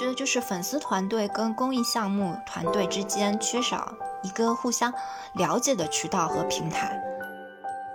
[0.00, 3.92] 觉得就是粉丝团队跟公益项目团队之间缺少
[4.22, 4.90] 一个互相
[5.34, 6.98] 了解的渠道和平台。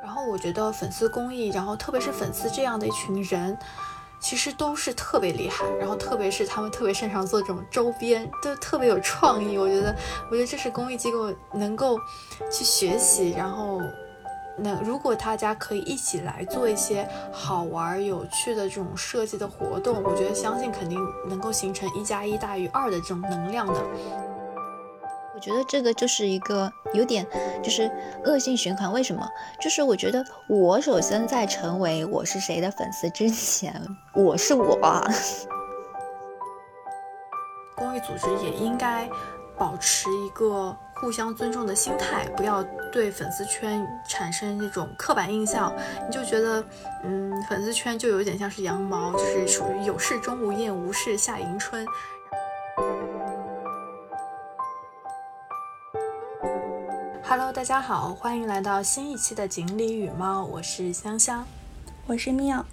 [0.04, 3.58] 然后我觉得粉丝公益，然后特别是粉丝这样的一群人，
[4.20, 5.66] 其实都是特别厉害。
[5.80, 9.58] 然后特别是他们特别擅长做这种周边，都特别有创意。
[9.58, 9.96] 我觉得，
[10.30, 11.98] 我觉得这是公益机构能够
[12.52, 13.82] 去学习，然后。
[14.58, 23.82] 那如果大家可以一起来做一些好玩有趣的这种设计的活动，我觉得相信肯定能够形成一加一大于二的这种能量的。
[25.34, 27.28] 我觉得这个就是一个有点
[27.62, 27.92] 就是
[28.24, 28.90] 恶性循环。
[28.94, 29.28] 为什么？
[29.60, 33.76] 就是我觉得我首先在成为我是谁的粉丝之前，
[34.14, 34.80] 我是我。
[37.76, 39.10] 公益组织也应该
[39.58, 40.74] 保持一个。
[41.06, 45.72] 互相尊重的心态，不要对粉丝圈产生那种刻板印象。
[46.04, 46.66] 你就觉得，
[47.04, 51.86] 嗯，粉丝圈就有点像是羊毛，就是属于有事钟无艳，无事夏迎春。
[57.24, 61.46] Hello，大家好，欢迎来到新一期的锦鲤与猫，我是香香，
[62.08, 62.66] 我是妙。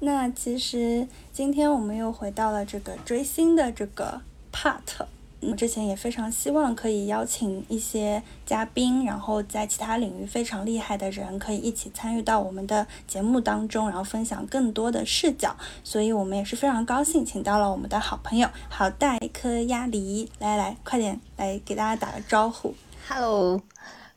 [0.00, 4.20] 那其实今天我们又回到了这个追星的这个
[4.52, 5.06] part。
[5.42, 15.56] 我之前也非常希望可以邀请一些嘉宾，然后在其他领域非常厉害的人，可以一起参与到我们的节目当中，然后分享更多的视角。
[15.82, 22.74] 所以我们也是非常高兴，请到了我们的好朋友，好大一颗鸭梨，来来，快点来给大家打个招呼。
[23.08, 23.60] Hello，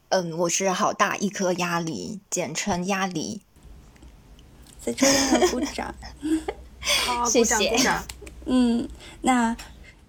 [0.10, 3.42] 嗯，我是好大一颗鸭梨，简称鸭梨。
[4.80, 5.96] 在这边要鼓掌，
[7.08, 7.76] 好，谢谢。
[8.46, 8.88] 嗯，
[9.22, 9.58] 那。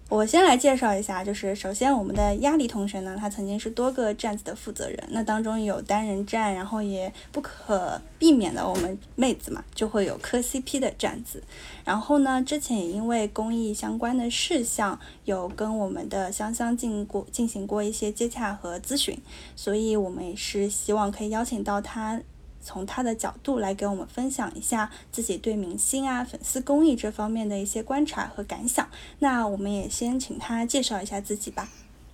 [0.09, 11.43] 我先来介绍一下，就是首先我们的鸭梨同学呢，他曾经是多个站子的负责人，那当中有单人站，然后也不可避免的，我们妹子嘛就会有磕 CP 的站子，
[11.83, 19.19] 然后呢，之前也因为公益相关的事项，有跟我们的香香进过进行过一些接洽和咨询，
[19.57, 22.21] 所以我们也是希望可以邀请到他。
[22.67, 28.85] 从他的角度来给我们分享一下自己对明星啊、粉丝公益这方面的一些观察和感想。
[29.19, 31.69] 那我们也先请他介绍一下自己吧。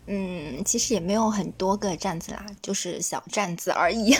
[0.05, 4.13] 嗯，其实也没有很多个站子啦，就是小站子而已。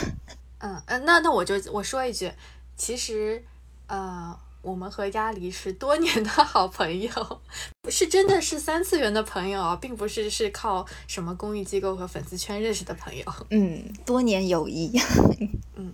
[0.58, 2.32] 嗯 嗯，那那我就我说一句，
[2.76, 3.44] 其实
[3.86, 7.40] 呃，我们和鸭梨是多年的好朋友，
[7.88, 13.24] 是真的是三次元的朋友，并不是是靠什么公益机构和粉丝圈认识的朋友。
[13.50, 14.90] 嗯，多年友谊。
[15.76, 15.92] 嗯。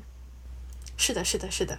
[1.00, 1.78] 是的，是的，是的。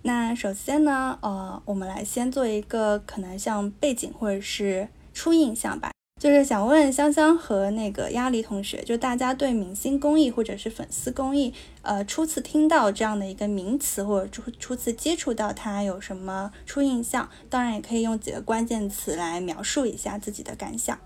[0.00, 17.28] 那首先呢，呃，我们来先做一个可能像背景或者是初印象吧，就是想问香香和那个鸭梨同学，就大家对明星公益或者是粉丝公益，呃，初次听到这样的一个名词或者初初次接触到它有什么初印象？
[17.50, 20.98] 当然也可以用几个关键词来描述一下自己的感想。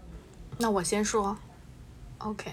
[0.58, 1.36] 那我先说
[2.18, 2.52] ，OK。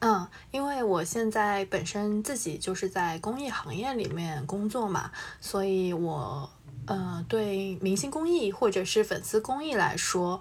[0.00, 6.50] 嗯，因为我现在本身自己就是在公益行业里面工作嘛，所以我
[6.86, 10.40] 呃对明星公益或者是粉丝公益来说，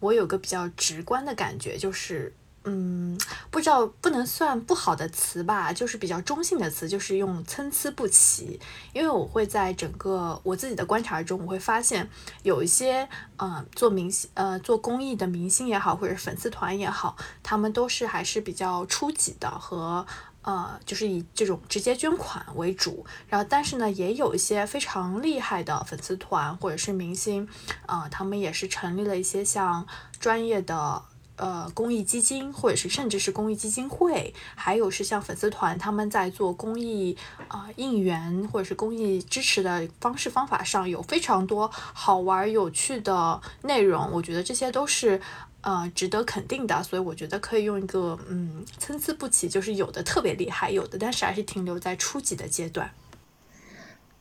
[0.00, 2.34] 我有个比较直观的感觉就是。
[2.66, 3.18] 嗯，
[3.50, 8.58] 不知道不能算不好的词吧，就是比较中性的词，就是用参差不齐。
[8.94, 12.08] 因为我会在整个我自己的观察中，我会发现
[12.42, 20.06] 有一些，嗯，做明星，呃，做公益的明星也好，或者粉丝团也好，他们都是还是比较初级的，和
[20.40, 23.04] 呃，就是以这种直接捐款为主。
[23.28, 27.46] 然后，但是呢，也有一些非常厉害的粉丝团或者是明星，
[27.84, 29.86] 啊，他们也是成立了一些像
[30.18, 31.02] 专业的。
[31.36, 37.16] 呃，公益基金，或者是甚至是公益基金会，还有是像粉丝团，他们在做公益
[37.48, 45.20] 啊应援或者是公益支持的方式方法上有非常多好玩有趣的内容，我觉得这些都是
[45.62, 52.92] 呃值得肯定的，所以我觉得可以用一个嗯参差不齐，就是有的特别厉害，有的但是还是停留在初级的阶段。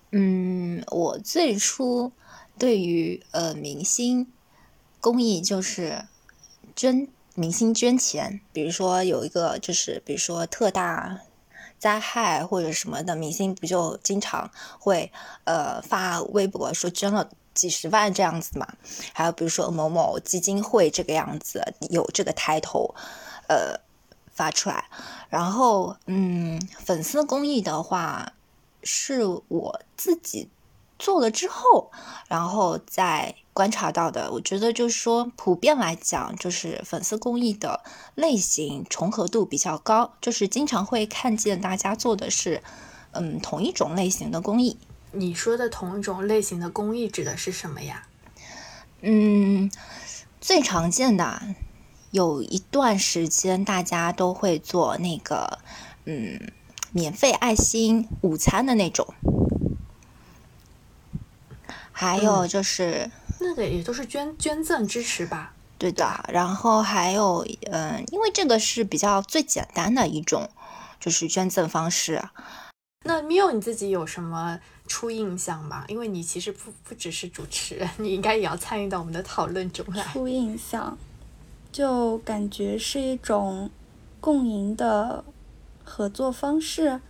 [0.10, 2.12] 嗯，我最初
[2.58, 4.32] 对于呃明星
[5.00, 6.06] 公益就是。
[6.76, 11.20] 捐明星捐钱，比如说有一个就是，比如说特大
[11.80, 14.50] 灾害或者什么的，明星不就经常
[14.80, 15.12] 会
[15.44, 18.68] 呃发微博说捐了几十万这样子嘛？
[19.14, 22.94] 还有比如说某某基金会这个样子有这个抬头，
[23.48, 23.80] 呃
[24.32, 24.86] 发出来。
[25.30, 28.34] 然后嗯，粉丝公益的话
[28.84, 30.50] 是我自己
[31.00, 31.92] 做了之后，
[32.28, 33.36] 然后再。
[33.54, 37.82] 观察到的，我觉得就是说，普遍来讲，就是粉丝公益的
[38.16, 42.64] 类型重合度比较高，就是经常会看见大家做的是，
[43.12, 44.78] 嗯，同一种类型的公益。
[45.12, 48.08] 你说的同一种类型的公益指的是什么呀？
[49.02, 49.70] 嗯，
[50.42, 51.42] 最常见的
[52.10, 55.60] 有一段时间大家都会做那个，
[56.06, 56.52] 嗯，
[56.92, 59.14] 免费爱心午餐的那种，
[61.92, 63.12] 还有就是
[63.44, 65.54] 那个也都是捐捐赠支持吧。
[65.78, 70.50] 对的，然后还有，嗯，因为这个是比较最简单的一种，
[70.98, 72.24] 就是捐赠方式。
[73.06, 74.58] 那 Miu 你自己有什么
[74.88, 75.84] 初印象吗？
[75.90, 80.04] 因为你其实不不只是主持人，你应该也要参与到我们的讨论中来。
[80.06, 80.98] 初印象，
[81.72, 83.70] 就感觉是一种
[84.22, 85.26] 共赢的
[85.84, 87.02] 合作方式。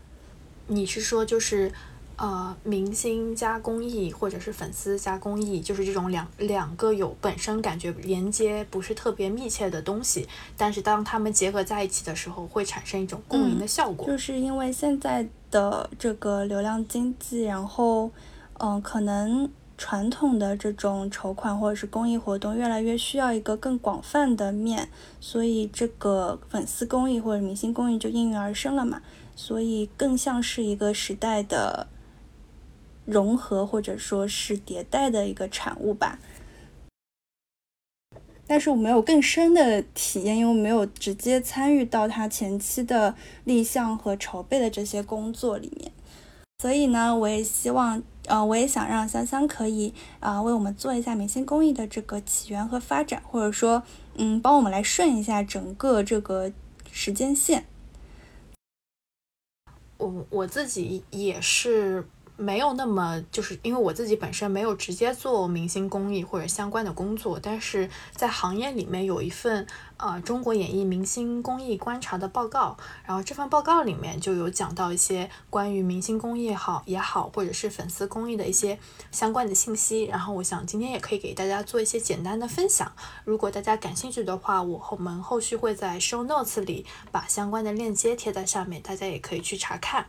[0.65, 1.71] 你是说就是？
[2.15, 14.05] 呃，明星加公益，或者是粉丝加公益，就是这种两两个有本身感觉连接不是特别密切的东西，但是当他们结合在一起的时候，会产生一种共赢的效果。
[14.05, 18.11] 就是因为现在的这个流量经济，然后，
[18.59, 24.87] 嗯，可能传统的这种筹款或者是公益活动越来越需要一个更广泛的面，
[25.19, 29.01] 所以这个粉丝公益或者明星公益就应运而生了嘛。
[29.35, 31.87] 所以更像是一个时代的。
[33.05, 36.19] 融合或者说是迭代的一个产物吧，
[38.47, 45.91] 但是我没有更深的体验，因为没有直接参与到他前期的立项和筹备的这些工作里面，
[46.59, 53.83] 所以呢，我也希望，呃，我也想让香香可以啊为我们做一下明星公益的这个起源和发展，或者说，
[54.15, 56.51] 嗯，帮我们来顺一下整个这个
[56.89, 57.65] 时间线。
[59.97, 62.07] 我我自己也是。
[62.35, 72.75] 没有那么，就是因为我自己本身没有直接做明星公益或者相关的工作，但是在行业里面有一份呃中国演艺明星公益观察的报告，
[73.05, 78.79] 然后这份报告里面就有讲到一些关于明星公益好也好，或者是粉丝公益的一些
[79.11, 82.91] 相关的信息，然后我想今天也可以给大家做一些简单的分享。
[83.23, 90.07] 如果大家感兴趣的话，我后们后续会在 show notes 里把相关的链接贴在上面，大家也可以去查看。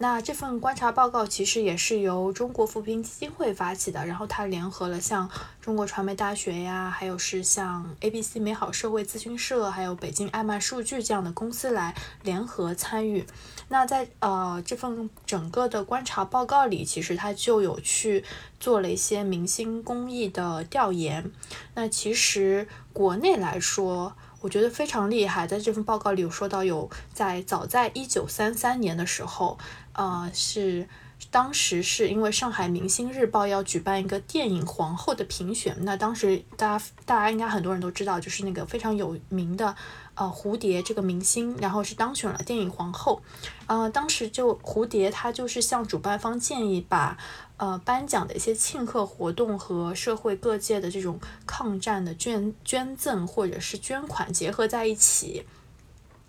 [0.00, 5.28] 那这份观察报告其实也是由中国扶贫基金会发起的，然后它联合了像
[5.60, 13.26] 中国传媒大学呀，还有是像 ABC 美好社会咨询社，还有北京爱曼数据这样的公司来联合参与。
[13.70, 18.24] 那在呃这份整个的观察报告里，其实它就有去
[18.60, 21.32] 做了一些明星公益的调研。
[21.74, 29.58] 那其实国内来说，我觉得非常厉害，在这份报告里有说到，有在早在一九三三年的时候。
[29.98, 30.86] 呃，是
[31.28, 39.74] 当时是因为上海明星日报要举办一个电影皇后的评选，那当时大家大家应该很多人都知道，就是那个非常有名的
[40.14, 43.20] 呃蝴蝶这个明星，然后是当选了电影皇后。
[43.66, 47.18] 呃，当时就蝴蝶她就是向主办方建议把
[47.56, 55.44] 呃颁奖的一些庆贺活动和社会各界的这种抗战的捐捐赠或者是捐款结合在一起。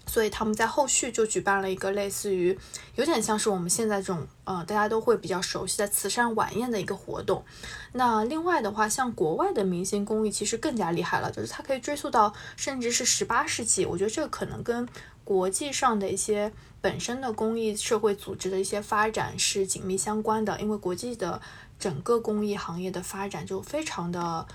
[0.09, 2.57] 所以他们在后续就举办了一个类似于，
[2.95, 7.45] 有点像是我们现在这种，呃，大家都会比较熟悉的慈善晚宴的一个活动。
[7.93, 13.85] 那另外的话，像国外的明星公益其实更加厉害了，就是它可以追溯到甚至是十八世纪。
[13.85, 14.89] 我觉得这个可能跟
[15.23, 16.51] 国际上的一些
[16.81, 21.39] 本身的公益社会组织的一些发展是紧密相关的，因为国际的
[21.77, 24.47] 整个公益行业的发展就非常的。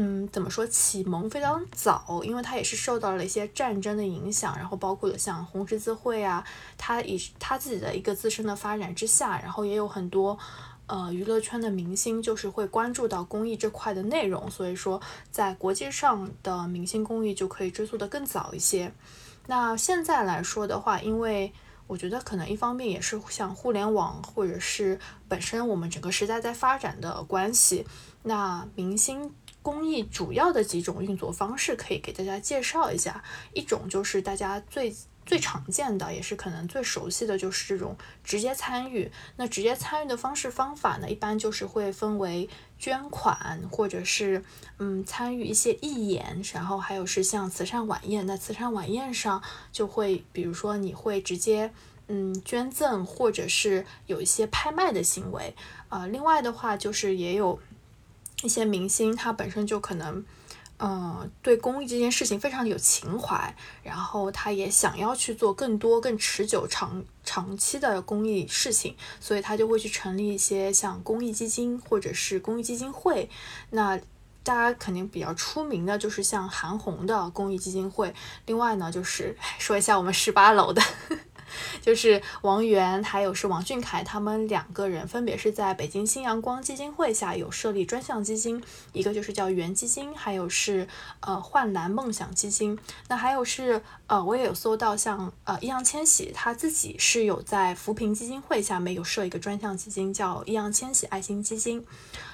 [0.00, 6.44] 嗯，怎么说启蒙非常早，因为它也是受到了一些战争的影响，然后包括了像红十字会啊，
[6.76, 10.38] 它以它自己的一个自身的发展之下，然后也有很多
[10.86, 15.00] 呃娱乐圈的明星就是会关注到公益这块的内容，所以说
[15.32, 18.92] 在国际上的明星公益就可以追溯的更早一些。
[19.48, 21.52] 那现在来说的话，因为
[21.88, 27.84] 我觉得可能一方面也是像互联网或者是本身我们整个时代在发展的关系，
[28.22, 29.34] 那明星。
[29.68, 33.22] 公益主要的几种运作方式可以给大家介绍一下，
[33.52, 34.96] 一种就是大家最
[35.26, 37.94] 最常见的，也是可能最熟悉的就是这种
[38.24, 39.12] 直接参与。
[39.36, 42.48] 那直接参与的方式方法呢，一般就是会分为
[42.78, 44.42] 捐款，或者是
[44.78, 48.24] 嗯参与一些义演，然后还有是像慈善晚宴。
[48.24, 51.70] 那慈善晚宴上就会，比如说你会直接
[52.06, 55.54] 嗯捐赠，或者是有一些拍卖的行为。
[55.90, 57.60] 呃，另外的话就是也有。
[58.42, 60.24] 一些明星他本身就可能，
[60.78, 73.28] 嗯，对公益这件事情非常有情怀，然后他也想要去做更多、更持久、长长期的公益事情，所以他就会去成立一些像公益基金或者是公益基金会。
[73.70, 73.98] 那
[74.44, 78.14] 大家肯定比较出名的就是像韩红的公益基金会，
[78.46, 80.80] 另外呢就是说一下我们十八楼的
[81.80, 88.62] 就是王源还有是王俊凯他们两个人，分别是在北京新阳光基金会下有设立专项基金，
[88.92, 90.86] 一个就是叫源基金，还有是
[91.20, 92.78] 呃焕蓝梦想基金。
[93.08, 101.84] 那还有是呃我也有搜到像呃易烊千玺他自己是有在扶贫基金会下面有设一个专项基金，叫易烊千玺爱心基金。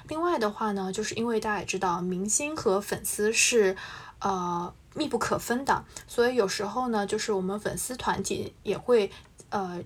[0.09, 3.77] 另外的话呢，就是因为大家也知道，明星和粉丝是
[4.21, 4.73] 呃。
[4.95, 9.11] 密不可分的，所以有时候呢，就是我们粉丝团体也会，
[9.51, 9.83] 呃，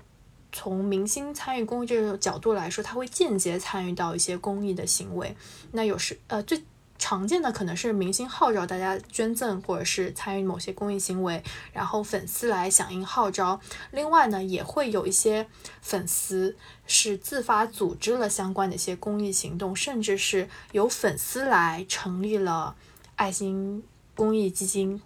[0.52, 5.36] 从明星参与公益这个角度来说，他会间接参与到一些公益的行为。
[5.72, 6.62] 那有时，呃，最
[6.98, 13.60] 常见的可能是明星号召大家捐赠，或者是参与某些公益行为，然后粉丝来响应号召。
[13.92, 15.46] 另外呢，也会有一些
[15.80, 22.74] 粉丝是自发组织了相关的一些公益行动，甚至是由粉丝来成立了
[23.14, 23.84] 爱心。
[24.18, 25.00] 公益基金、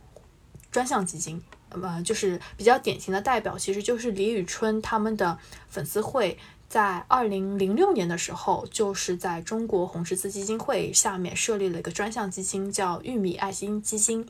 [0.71, 5.37] 专项基金，呃，就是比较典型的代表，其实就是李宇春他们的
[5.69, 14.27] 粉丝会，在二零零六年的时候，就是在中国红十字基金会下面设立了一个专项基金，叫玉米爱心基金。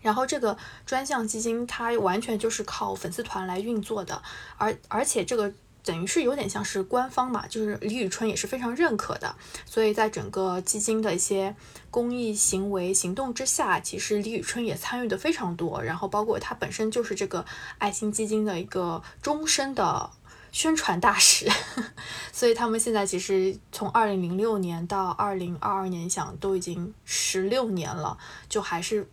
[0.00, 0.56] 然后这个
[0.86, 4.22] 专项基金它完全就是靠粉丝团来运作的，
[4.56, 5.52] 而而且这个。
[5.82, 9.34] 等于是有点像是官方嘛，就是李宇春也是非常认可的，
[9.64, 11.54] 所以在整个基金的一些
[11.90, 17.44] 公益行为行动之下，其实李宇春也参与的非常多，然后包括他本身就是这个
[17.78, 20.10] 爱心基金的一个终身的
[20.52, 21.48] 宣传大使，
[22.32, 28.18] 所以他们现在其实从二零零六年到二零二二年，想都已经十六年了，
[28.48, 29.08] 就还是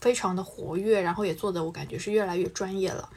[0.00, 3.08] 非常的活跃，然后也做的我感觉是越来越专业了。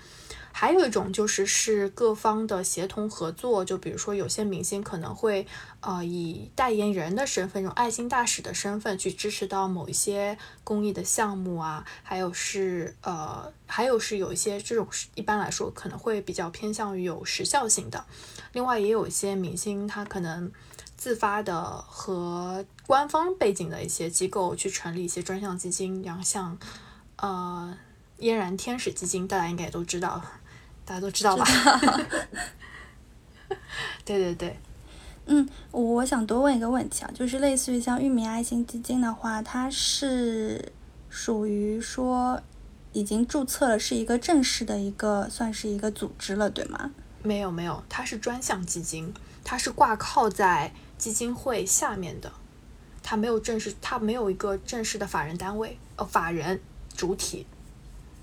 [0.57, 5.45] 还有一种就是是各方的协同合作，就比如说有些明星可能会
[5.81, 18.05] 呃以代言人的身份，用爱心大使的身份去支持到某一些公益的项目啊，还有是呃还有是有一些这种一般来说可能会比较偏向于有时效性的。
[18.53, 20.49] 另外也有一些明星他可能
[20.95, 26.57] 自发的和官方背景的一些机构去成立一些专项基金，然后像
[27.17, 27.77] 呃
[28.19, 30.23] 嫣然天使基金，大家应该也都知道。
[30.85, 31.43] 大家都知道吧？
[34.05, 34.59] 对 对对，
[35.25, 40.71] 嗯，我想多问一个问题啊，就是类似于像玉米爱心基金的话，它是
[41.09, 42.39] 属于说
[42.93, 46.91] 已经注册了，是一个正式的一个，算是一个组织了，对吗？
[47.23, 49.11] 没有没有，它是专项基金，
[49.43, 52.31] 它是挂靠在基金会下面的，
[53.01, 56.61] 它没有正式，它没有一个正式的法人单位，呃，法人
[56.95, 57.47] 主体。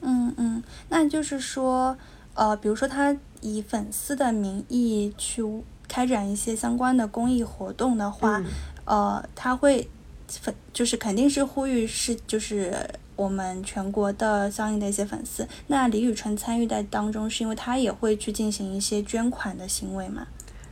[0.00, 1.98] 嗯嗯，那就是说。
[2.34, 5.44] 呃，比如说他以粉丝的名义去
[5.86, 8.42] 开展一些相关的公益活动的话，
[8.86, 9.88] 呃，他会
[10.28, 12.74] 粉就是肯定是呼吁是就是
[13.16, 15.46] 我们全国的相应的一些粉丝。
[15.66, 20.26] 那李宇春参与在当中，是因为他也会去进行一些捐款的行为嘛？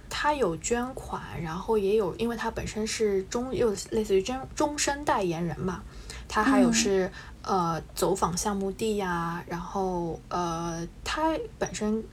[0.08, 5.82] 他有捐款，然后也有，因为他本身是中又类似于终终身代言人嘛，
[6.26, 7.10] 他还有是。
[7.42, 12.04] 呃，走访项目地呀，然后呃，他本身，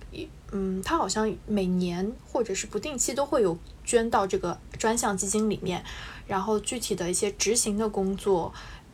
[0.52, 5.84] 嗯，他好像每年或者是不定期都会有捐到这个专项基金里面，
[6.28, 8.54] 然后具体的一些执行的工作，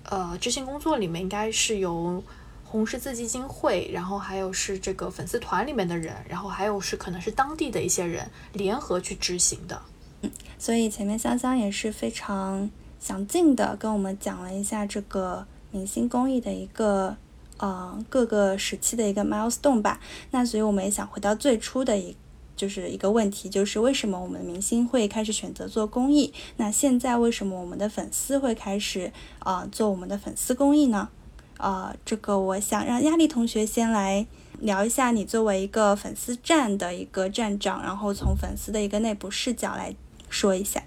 [0.09, 2.23] 呃，执行工作里面应该是由
[2.65, 9.79] 红十字基金会，然后还有是这个粉丝团里面的人，然后还有是可能是当地的一些人联合去执行的。
[10.21, 15.45] 嗯，所以前面香香也是非常详尽的跟我们讲了一下这个。
[15.73, 17.17] 明星公益的一个，
[17.57, 19.99] 呃，各个时期的一个 milestone 吧。
[20.31, 22.15] 那所以我们也想回到最初的一，
[22.55, 26.31] 就是一个问题，就是为什么我们的明星会开始选择做公益？
[26.57, 31.09] 那现在为什么我们的粉丝会开始啊做我们的粉丝公益呢？
[31.57, 34.25] 啊，这个我想让亚丽同学先来
[34.59, 39.95] 聊一下，你作为一个粉丝站的一个站长，然后从粉丝的一个内部视角来
[40.29, 40.83] 说一下。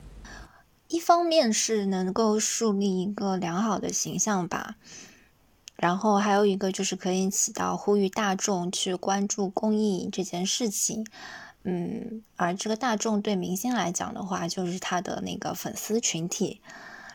[0.89, 4.77] 一方面是能够树立一个良好的形象吧，
[5.75, 11.07] 然后还有一个就是可以起到呼吁大众去关注公益这件事情，
[11.65, 16.61] 嗯，而这个大众对明星来讲的话，就是他的那个粉丝群体，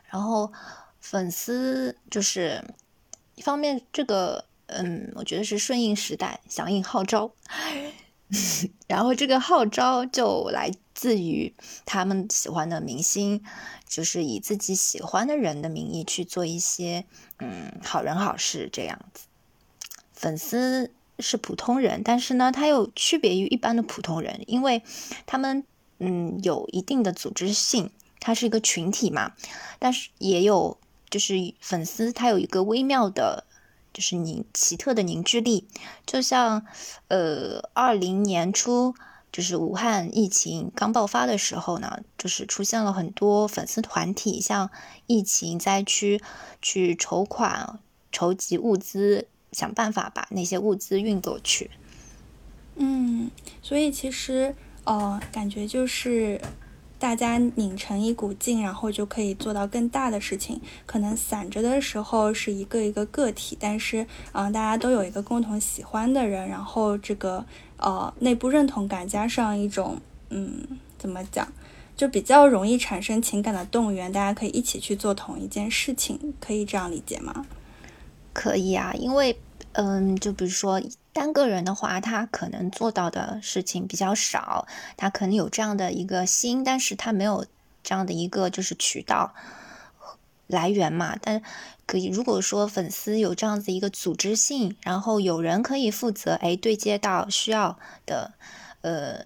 [0.09, 0.51] 然后
[0.99, 2.63] 粉丝就是
[3.35, 7.31] 一方面这个，嗯，我觉得是顺应时代，响应号召，
[8.87, 10.71] 然后这个号召就来。
[10.93, 13.41] 自于他们喜欢的明星，
[13.87, 17.05] 就是以自己喜欢的人的名义去做一些
[17.39, 19.23] 嗯好人好事这样子。
[20.13, 24.83] 粉丝是普通人，但是呢，他又区别于一般的普通人，因为
[25.25, 25.63] 他们
[25.97, 29.33] 嗯有一定的组织性，他是一个群体嘛。
[29.79, 30.77] 但是也有
[31.09, 33.45] 就是粉丝，他有一个微妙的
[33.93, 35.67] 就是凝奇特的凝聚力，
[36.05, 36.65] 就像
[37.07, 38.95] 呃二零年初。
[39.31, 44.69] 就是武汉疫情刚爆发的时候呢，就是出现了很多粉丝团体向
[45.07, 46.21] 疫情灾区
[46.61, 47.79] 去筹款、
[48.11, 51.71] 筹集物资，想办法把那些物资运过去。
[52.75, 53.31] 嗯，
[53.61, 56.41] 所以其实，呃，感觉就是。
[57.01, 60.61] 大家拧成一股劲，然后就可以做到更大的事情。
[60.85, 67.43] 可能散着的时候是一个一个个体，但是，嗯，大家都有一个共同喜欢的人，然后这个
[67.77, 70.61] 呃内部认同感加上一种嗯
[70.99, 71.47] 怎么讲，
[71.97, 74.11] 就比较容易产生情感的动员。
[74.11, 77.47] 大家可以一起去做同一件事情，可以这样理解吗？
[78.31, 79.35] 可以啊，因为
[79.71, 80.79] 嗯，就比如说。
[81.13, 84.65] 单个人的话，他可能做到的事情比较少，
[84.95, 87.45] 他可能有这样的一个心，但是他没有
[87.83, 89.33] 这样的一个就是渠道
[90.47, 91.17] 来源嘛。
[91.21, 91.43] 但
[91.85, 98.33] 可以，如果说粉丝有这样子一个组织性，然后有人可以负责，哎，对接到需要的
[98.79, 99.25] 呃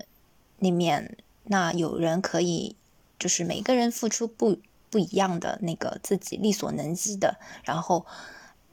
[0.58, 2.76] 里面，那有人可以
[3.20, 4.58] 就是每个人付出不
[4.90, 8.08] 不一样的那个自己力所能及的，然后。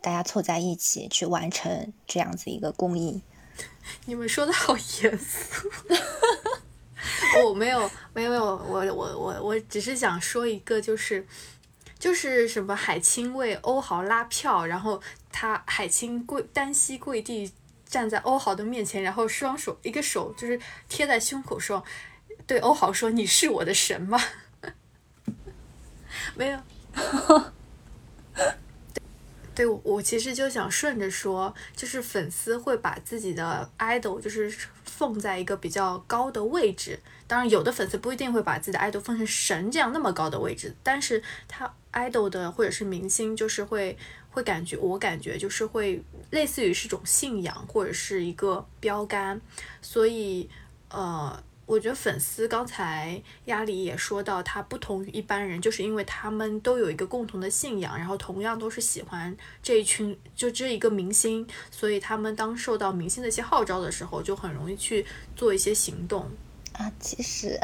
[0.03, 3.23] 大家凑在一起去完成这样子一个公益，
[4.05, 5.71] 你们说的好严肃。
[7.45, 11.27] 我没有，没有，没有，我我我我只是想说一个，就是
[11.99, 17.53] 就是什么海清为欧豪拉票，然后他海清跪单膝跪地
[17.87, 21.83] 站在欧豪的面前，然后双手一个手就是贴在胸口说，
[22.47, 24.21] 对欧豪说：“你是我的神吗？”
[26.35, 26.61] 没有。
[29.55, 34.51] 对，我其实就想顺着说，就是粉丝会把自己的 idol 就是
[34.85, 36.99] 放在一个比较高的位置。
[37.27, 43.97] 当然，有的粉丝不一定会把自己的 idol 放成神这样那么高的位置，但是他 idol 的或者是明星，就是会
[44.31, 49.41] 会感觉，我感觉就是会类似于是种信仰或者是一个标杆，
[49.81, 50.49] 所以
[50.89, 51.43] 呃。
[51.65, 66.29] 我觉得粉丝刚才亚里也说到，他不同于一般人，就是因为他们都有一个共同的信仰，然后同样都是喜欢这一群，就这一个明星，所以他们当受到明星的一些号召的时候，就很容易去做一些行动
[66.73, 66.93] 啊。
[67.01, 67.59] 其实，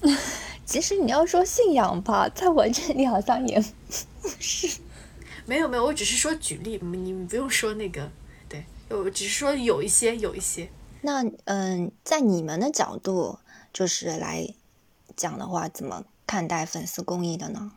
[0.66, 3.58] 其实你要说信仰吧，在我这里好像也
[4.20, 4.80] 不是。
[5.46, 8.10] 没有没有，我只是说举例，你你不用说那个，
[8.48, 10.68] 对，我只是说有一些有一些。
[11.06, 13.38] 那嗯，在你们的角度，
[13.72, 14.52] 就是来
[15.14, 17.70] 讲的话，怎么看待粉丝公益的呢？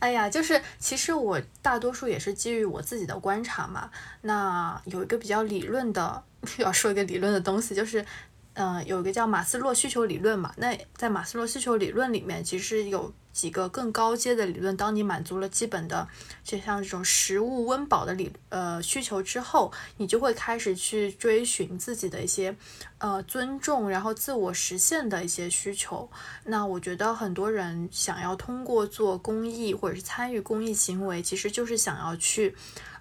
[0.00, 3.88] 哎呀，就是其实我大多数也是基于我自己的观察嘛。
[4.22, 6.24] 那有一个比较理论的，
[6.58, 8.04] 要说一个理论的东西，就是。
[8.54, 10.54] 嗯，有一个叫马斯洛需求理论嘛？
[10.56, 14.76] 那在马斯洛需求理论里面，其实有几个更高阶的理论。
[14.76, 16.06] 当你满足了基本的，
[16.44, 22.56] 就像这种食物温饱的理呃需求之后，你就会开始去追寻自己的一些
[22.98, 26.08] 呃尊重，然后自我实现的一些需求。
[26.44, 32.54] 那我觉得很多人想要通过做公益或者是参与公益行为，其实就是想要去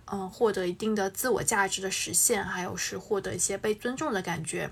[0.05, 4.71] 嗯获得一定的自我价值的实现，还有是获得一些被尊重的感觉。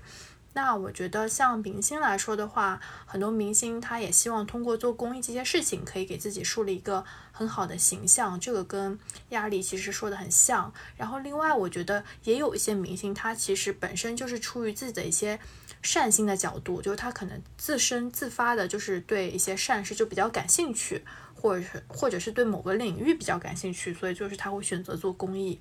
[0.54, 8.38] 那我觉得，像明星来说的话，很多明星他也希望通过做公益这些事情，可以给自己树立一个很好的形象。
[8.38, 8.98] 这个跟
[9.30, 10.70] 压力其实说的很像。
[10.94, 15.40] 然后，另外我觉得也有一些明星，他其实本身就是出于自己的一些
[15.80, 21.02] 善心的角度，就是他可能自身自发的，就是对一些善事就比较感兴趣，
[21.34, 25.58] 或者是或者是对某个领域比较感兴趣，所以就是他会选择做公益。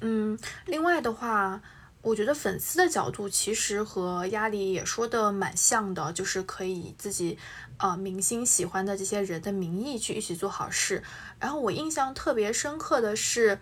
[0.00, 1.60] 嗯，另外的话。
[2.06, 7.36] 我觉得粉丝的角度其实和压力也说的蛮像的，就是可以自己，
[7.78, 11.02] 啊，明星喜欢的这些人的名义去一起做好事。
[11.40, 13.58] 然后我印象特别深刻的是，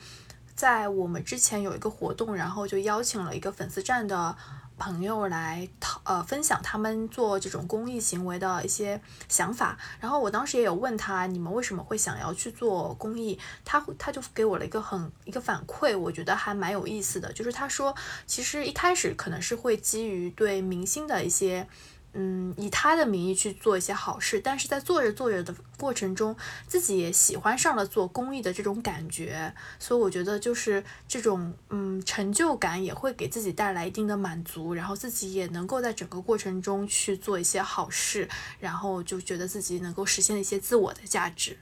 [0.54, 4.36] 在我们之前有一个活动，然后就邀请了一个粉丝站的。
[4.76, 13.38] 朋友来讨呃分享他们做这种公益行为的一些想法，然后我当时也有问他，你们为什么会想要去做公益？
[13.64, 17.94] 他他就给我了一个很一个反馈，我觉得还蛮有意思的，就是他说，
[18.26, 21.68] 其实一开始可能是会基于对明星的一些。
[22.14, 26.34] 嗯，以他的名义去做一些好事，但是在做着做着的过程中，
[26.66, 38.28] 自己也喜欢上了做公益的这种感觉，所以我觉得就是这种嗯成就感也会给自己带来一定的满足，然后自己也能够在整个过程中去做一些好事，
[38.60, 41.58] 然后就觉得自己能够实现一些自我的价值。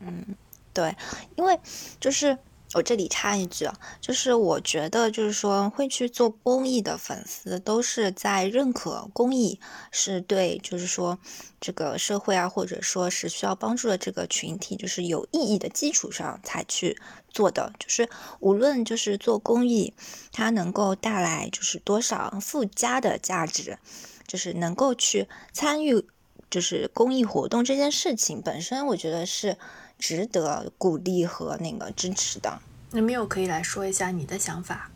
[0.00, 0.34] 嗯，
[0.74, 0.96] 对，
[1.36, 1.60] 因为
[2.00, 2.36] 就是
[2.74, 11.18] 我这里插一句啊，就是我觉得，就是说会去做公益的粉丝，都是在认可公益是对，就是说
[11.60, 17.72] 这个社会啊，或者说是需要帮助的这个群体，就是有意义的基础上才去做的。
[17.78, 18.08] 就是
[18.40, 19.92] 无论就是做公益，
[20.32, 23.78] 它能够带来就是多少附加的价值，
[24.26, 26.06] 就是能够去参与，
[26.48, 29.58] 就是公益活动这件事情本身，我觉得是。
[30.02, 32.58] 值得鼓励和那个支持的。
[32.90, 34.90] 那没有可以来说一下你的想法。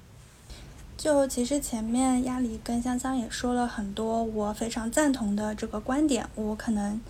[0.97, 7.01] 就其实前面鸭梨跟香香也说了很多我非常赞同的这个观点，我可能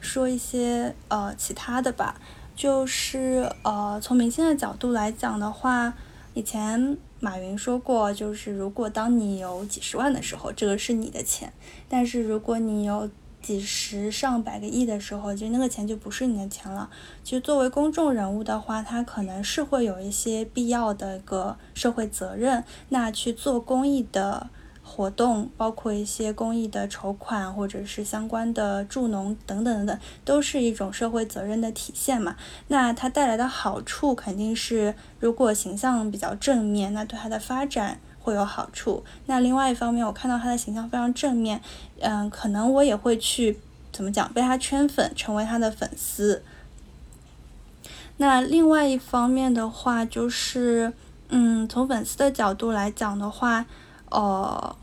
[0.00, 2.20] 说一些呃其他的吧。
[2.54, 5.92] 就是呃从明星的角度来讲的话，
[6.34, 11.48] 以前马云说过，就是如果当你有几十万的时候，这个是你的钱；
[11.88, 13.10] 但是如果你有
[13.42, 16.88] 几十上百个亿的时候，其实那个钱就不是你的钱了。
[17.24, 22.62] 其实作为公众人物的话，他可能是会有一些必要的一个社会责任。
[22.90, 24.48] 那去做公益的
[24.82, 32.36] 活动，包括一些公益的筹款，或者是相关的助农等等等等，都是一种社会责任的体现嘛。
[32.68, 38.00] 那它带来的好处肯定是，如果形象比较正面，那对它的发展。
[38.20, 39.02] 会有好处。
[39.26, 41.60] 那另外一方面，我看到他的形象非常正面，
[42.00, 43.58] 嗯，可能我也会去
[43.90, 46.42] 怎么讲，被他圈粉，成为他的粉丝。
[48.18, 50.92] 那另外一方面的话，就是，
[51.30, 53.64] 嗯，从粉丝的角度来讲的话，
[54.10, 54.76] 呃，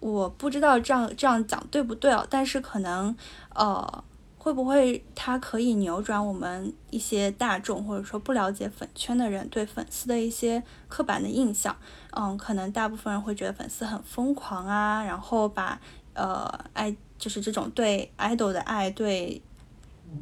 [0.00, 3.16] 我不知道这样这样讲对不对哦，但是可能，
[3.54, 4.04] 呃。
[4.42, 11.76] 会不会它可以扭转我们一些大众或者说不了解粉圈的人对粉丝的一些刻板的印象？
[12.10, 15.80] 嗯，可能大部分人会觉得粉丝很疯狂啊，然后把
[16.14, 19.40] 呃爱就是这种对 idol 的爱，对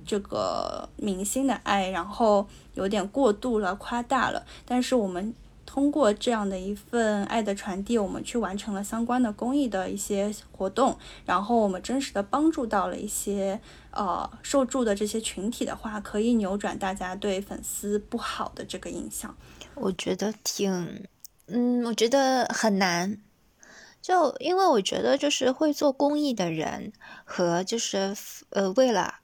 [0.04, 4.44] 这个明星的爱，然后有点过度了，夸大了。
[4.66, 5.34] 但是我们。
[5.66, 13.60] 通过这样的一份爱的传递，我们去完成了相关的公益的一些活动，然后我们真实的帮助到了一些
[13.92, 19.36] 呃受助的这些群体的话，可以扭转大家对粉丝不好的这个印象。
[19.74, 21.04] 我觉得挺，
[21.46, 23.20] 嗯，我觉得很难，
[24.02, 26.92] 就因为我觉得就是会做公益的人
[27.24, 28.16] 和就是
[28.50, 29.16] 呃为了。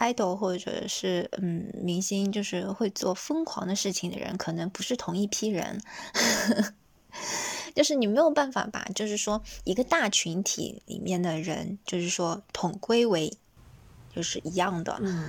[0.00, 5.80] idol 或者是嗯明星，就是会做疯狂的事情的人，可能不是同一批人。
[7.76, 13.38] 就是你没有办法把，就是说一个大群体里面的人，就是说统归为
[14.14, 14.98] 就是一样的。
[15.00, 15.28] 嗯，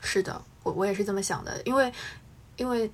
[0.00, 1.60] 是的，我我也是这么想的。
[1.64, 1.92] 因为
[2.56, 2.90] 因为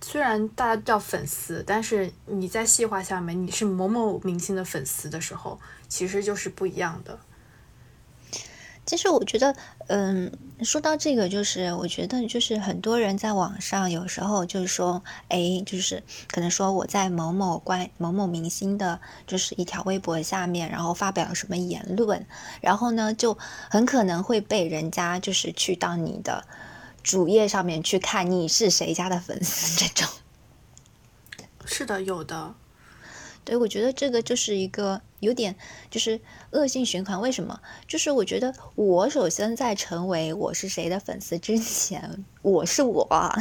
[0.00, 7.18] 虽然大家叫粉丝，但是你在细化下面，你是某某明星的粉丝的时候，其实就是不一样的。
[8.84, 9.54] 其实我觉得，
[9.86, 22.26] 嗯，说到这个，就是我觉得，就是很多人在网上有时候就是说，哎，就是可能说我在某某关某某明星的，就是一条微博下面，然后发表了什么言论，
[22.60, 23.38] 然后呢，就
[23.70, 26.44] 很可能会被人家就是去到你的
[27.04, 30.08] 主页上面去看你是谁家的粉丝这种。
[31.64, 32.54] 是的，有的。
[33.44, 35.56] 对，我觉得这个就是一个有点
[35.90, 36.20] 就是
[36.52, 37.20] 恶性循环。
[37.20, 37.60] 为什么？
[37.88, 43.34] 就是我觉得我首先在成为我是谁的粉丝之前，我是我。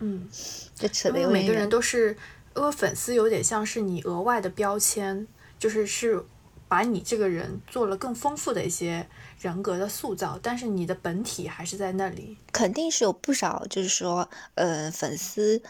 [0.00, 0.28] 嗯，
[0.74, 2.16] 这扯的有点每个人都是，
[2.56, 6.24] 因为粉丝有点像是你额外的标签，就是是
[6.66, 9.08] 把你这个人做了更丰富的一些
[9.40, 12.36] 人格的塑造，但是你的本体还是在那里。
[12.52, 15.62] 肯定是有不少，就是说，呃，粉丝。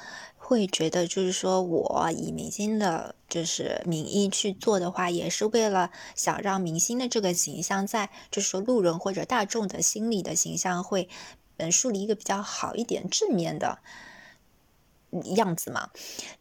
[0.48, 11.11] 会觉得就是说，我以明星的，就是名义去做的话，也是为了想让明星的这个形象，在就是说路人或者大众的心里的形象会，
[11.58, 13.80] 嗯，树立一个比较好一点正面的
[15.37, 15.90] 样子嘛。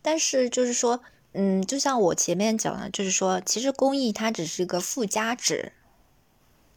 [0.02, 1.02] 但是就是说，
[1.34, 5.74] 嗯，就像我前面讲的，就是说，其实公益它只是一个附加值，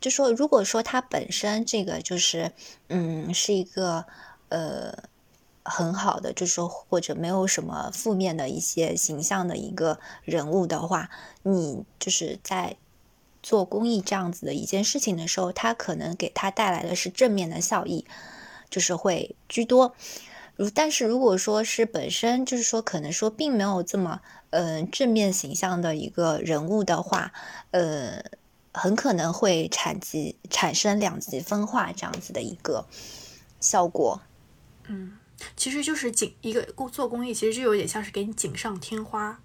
[0.00, 2.50] 就说如果说它本身这个就是，
[2.88, 4.06] 嗯，是一个，
[4.48, 5.04] 呃。
[5.64, 11.10] 很好的，就是说或者没有什么负面的一些形象的一个人物的话，
[11.42, 12.76] 你就是在
[13.42, 18.04] 做公益这样子的一件事情的时候，他可能给他带来的是正面的效益，
[18.68, 19.94] 就是会居多。
[20.56, 24.20] 如但是如果说是本身就是说可能说并没有这么
[24.50, 27.32] 嗯正面形象的一个人物的话，
[27.70, 28.22] 呃，
[28.74, 32.86] 很可能会产极产生两极分化这样子的一个
[33.60, 34.20] 效果。
[34.86, 35.16] 嗯。
[35.57, 39.40] 其实就是锦一个做公益，其实就有点像是给你锦上添花。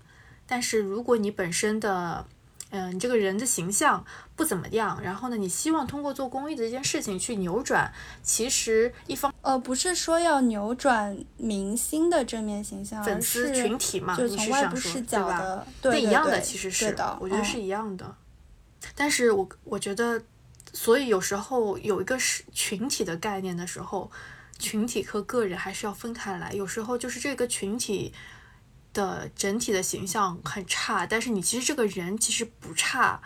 [0.47, 2.25] 但是如果你本身的
[2.71, 4.03] 嗯，你这个人的形象
[4.35, 18.15] 不怎么样，然后呢，你希望通过做公益的这件事情去扭转，其实一方呃不是说要扭转明星的正面形象，粉丝群体嘛，就是从外部视角的，对一样的，其实是的，我觉得是一样的。
[18.93, 20.21] 但是我我觉得，
[20.73, 24.11] 所以有时候有一个是群体的概念的时候，
[24.59, 26.51] 群体和个人还是要分开来。
[26.53, 28.13] 有时候就是这个群体。
[28.95, 33.21] 的整体的形象很差，但是你其实这个人其实不差，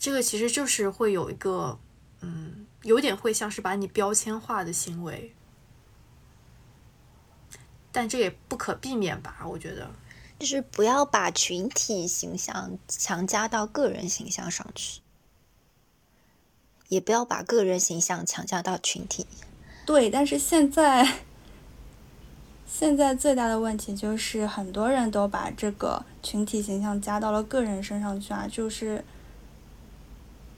[0.00, 1.78] 这个其实就是会有一个，
[2.22, 5.32] 嗯，有点会像是把你标签化的行为，
[7.92, 9.44] 但这也不可避免吧？
[9.46, 9.92] 我觉得，
[10.40, 15.02] 就是不要把群体形象强加到个人形象上去，
[16.88, 19.28] 也不要把个人形象强加到群体。
[19.86, 21.08] 对，但是现在。
[22.68, 29.02] 现在最大的问题就是很多人都把这个群体形象加到了个人身上去啊，就是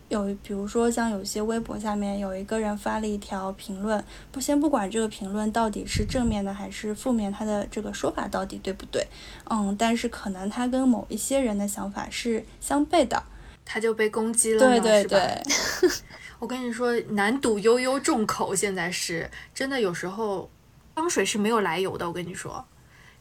[0.09, 9.07] 有比如说像有些微博下面有一个人发了一条评论，不先不管这个评论到底是正面的还是负面，他的这个说法到底对不对？
[9.49, 13.23] 嗯，但是可能他跟某一些人的想法是相悖的，
[13.65, 15.43] 他就被攻击了，对对对。
[16.39, 20.51] 我跟你说，难堵悠悠众口，现在是真的，有时候。
[20.99, 22.67] 脏水是没有来由的，我跟你说，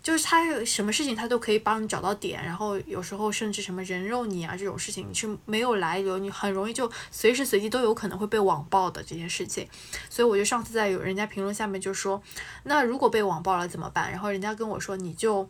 [0.02, 9.70] 就是他什么事情他都可以帮你找到点，然后有时候甚至什么人肉你啊这种事情，你是没有来由，你很容易就随时随地都有可能会被网暴的这件事情。
[10.10, 12.20] 所以我就上次在有人家评论下面就说，
[12.64, 14.10] 那如果被网暴了怎么办？
[14.10, 15.48] 然后人家跟我说，你就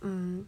[0.00, 0.42] 嗯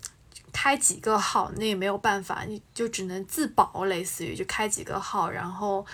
[0.54, 5.84] 开几个号，那也没有办法，你就只能自保，类似于就开几个号，然后。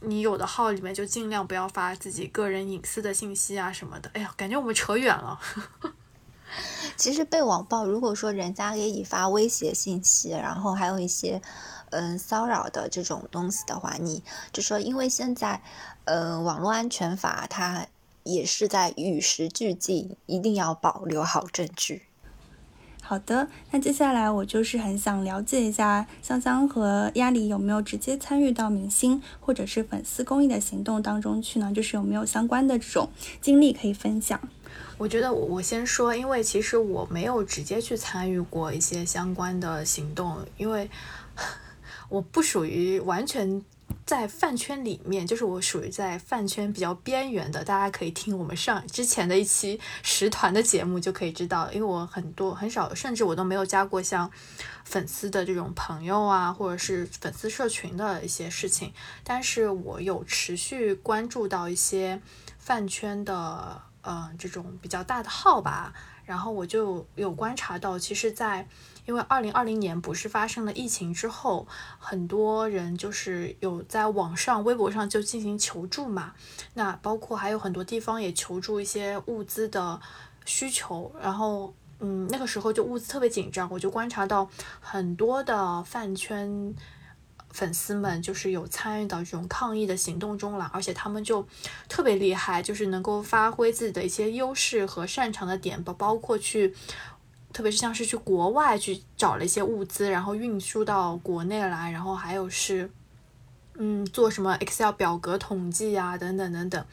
[0.00, 4.10] 你有的号里面就尽量不要发自己个人隐私的信息啊什么的。
[4.14, 5.38] 哎呀，感觉我们扯远了。
[6.96, 11.40] 其实被网暴，如果说人家给你发威胁信息，然后还有一些
[11.90, 15.62] 嗯骚扰的这种东西的话，你就说，因为现在
[16.04, 17.86] 嗯网络安全法它
[18.24, 22.07] 也是在与时俱进，一定要保留好证据。
[23.08, 31.72] 好的，那接下来我就是很想了解一下香香和鸭梨有没有直接参与到明星或者是粉丝公益的行动当中去呢？
[31.74, 33.08] 就是有没有相关的这种
[33.40, 34.38] 经历可以分享？
[34.98, 40.90] 我觉得我我先说，因为其实我没有直接去参与过一些相关的行动，因为
[42.10, 43.62] 我不属于完全。
[44.08, 54.30] 在饭圈里面，就是我属于在饭圈比较边缘的，大家可以听我们上之前的一期十团的节目就可以知道，因为我很多很少，甚至我都没有加过像
[54.82, 62.18] 粉丝的这种朋友啊，或者是粉丝社群的一些事情，但是我有持续关注到一些
[62.58, 65.92] 饭圈的，嗯，这种比较大的号吧，
[66.24, 68.66] 然后我就有观察到，其实，在
[69.08, 71.66] 因为二零二零年不是发生了疫情之后，
[71.98, 76.34] 很多人就是有在网上、微博上就进行求助嘛。
[76.74, 79.98] 那包括还有很多地方也求助一些物资的
[80.44, 81.10] 需求。
[81.22, 84.46] 然后，嗯，那个时候就物资特别紧张，我就观察到
[84.78, 86.74] 很多的饭圈
[87.48, 91.48] 粉丝们就是有参与到这种抗议的行动中了，而且他们就
[91.88, 96.74] 特别厉害，就是能够发挥自己的一些优势和擅长的点，包包括去。
[97.52, 102.90] 特别是像是去国外去找了一些物资，然后运输到国内来，然后还有是，
[103.74, 106.84] 嗯，做什么 Excel 表格统计啊，等等等等。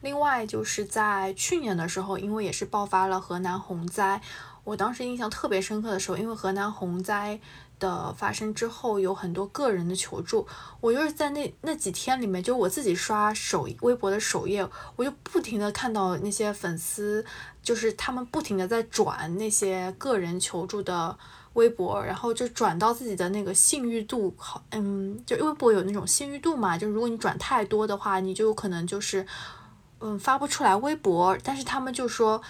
[0.00, 4.20] 另外就是在去年的时候，因为也是爆发了河南洪灾，
[4.64, 7.40] 我当时印象特别深刻的时候，因为河南洪灾。
[7.80, 10.46] 的发生之后，有很多个人的求助。
[10.80, 17.22] 我就是在那那几天里面，就我自己刷首微博的首页，我就不停的看到那些粉丝，
[17.64, 21.18] 就是他们不停的在转那些个人求助的
[21.54, 29.26] 微博，然后就转到自己的那个信誉度好，嗯，就微博有那种信誉度嘛，就如果你转太多的话，你就可能就是
[29.98, 31.36] 嗯发不出来微博。
[31.42, 32.40] 但是他们就说。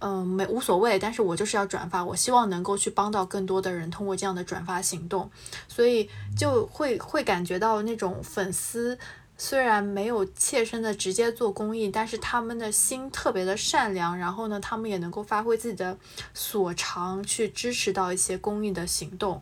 [0.00, 5.28] 嗯，没无所谓，但是我就是要转发，我希望能够去帮到更多的人，通过这样的转发行动，
[5.66, 8.96] 所以就会会感觉到那种粉丝
[9.38, 15.96] 虽然没有切身的直接做公益，但是他们的心特别的善良，然后呢，他们也能够发挥自己的
[16.34, 19.40] 所长去支持到一些公益的行动。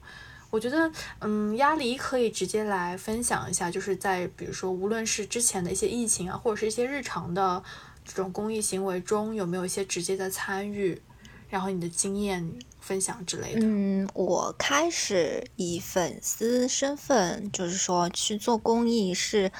[0.50, 7.64] 我觉得，嗯，鸭梨可以直接来分享一下，就是在比如说无论是之前的一些疫情啊，或者是一些日常的。
[8.08, 11.02] 这种公益行为中有没有一些直接的参与，
[11.50, 12.48] 然后你的经验
[12.86, 13.60] 分享之类的？
[13.64, 19.50] 嗯，我开始以粉丝身份，就是说去做公益，是，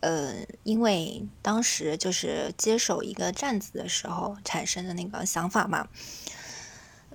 [0.00, 5.88] 呃，因为当时就是接手一个站子的时候产生的那个想法嘛，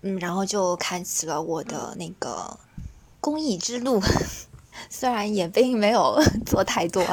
[0.02, 2.60] 嗯，然后就开启了我的那个
[3.22, 4.02] 公益之路。
[4.90, 7.04] 虽然也并没有 做太多，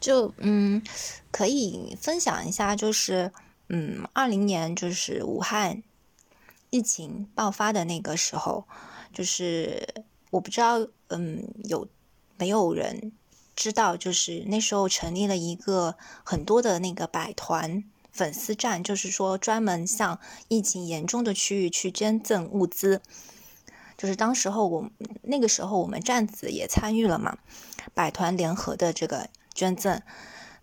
[0.00, 0.82] 就嗯，
[1.30, 3.30] 可以分享一下，就是
[3.68, 5.82] 嗯，二零年就是武汉
[6.70, 8.66] 疫情爆发的那个时候，
[9.12, 9.86] 就是
[10.30, 10.78] 我不知道，
[11.08, 11.88] 嗯，有
[12.38, 13.12] 没有人
[13.54, 17.84] 知道，就是那时候成立了一个很多的那个百团。
[18.12, 23.00] 粉丝站就是说，专门向疫情严重的区域去捐赠物资。
[23.96, 24.90] 就是当时候我
[25.22, 27.38] 那个时候我们站子也参与了嘛，
[27.94, 30.02] 百团联合的这个捐赠。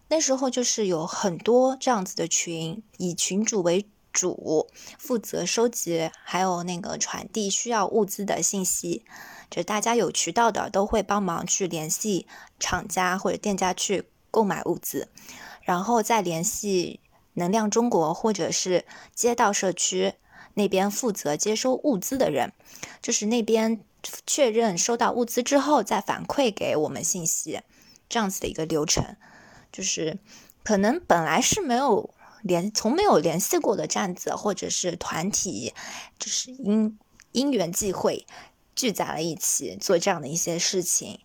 [0.10, 4.68] 那时候就是有很多这样子的群，以群主为主，
[4.98, 9.06] 负责收集还有那个传递需要物资的信息。
[9.50, 12.28] 就大家有渠道的都会帮忙去联系
[12.60, 15.10] 厂家或者店家去购买物资，
[15.62, 17.00] 然后再联系。
[17.40, 20.16] 能量中国或者是街道社区
[20.56, 22.52] 那边负责接收物资的人，
[23.00, 23.80] 就是那边
[24.26, 27.62] 确认收到物资之后再反馈给我们信息，
[28.10, 29.16] 这样子的一个流程。
[29.72, 30.18] 就是
[30.64, 32.10] 可能本来是没有
[32.42, 35.74] 联，从没有联系过的站子或者是团体，
[36.20, 36.98] 就是因
[37.32, 38.26] 因缘际会
[38.76, 41.20] 聚在了一起做这样的一些事情。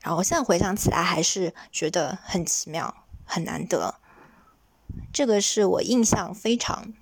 [0.00, 3.94] 然后现在回想起来，还是觉得很奇妙，很难得。
[5.12, 6.92] 这个是我印象非常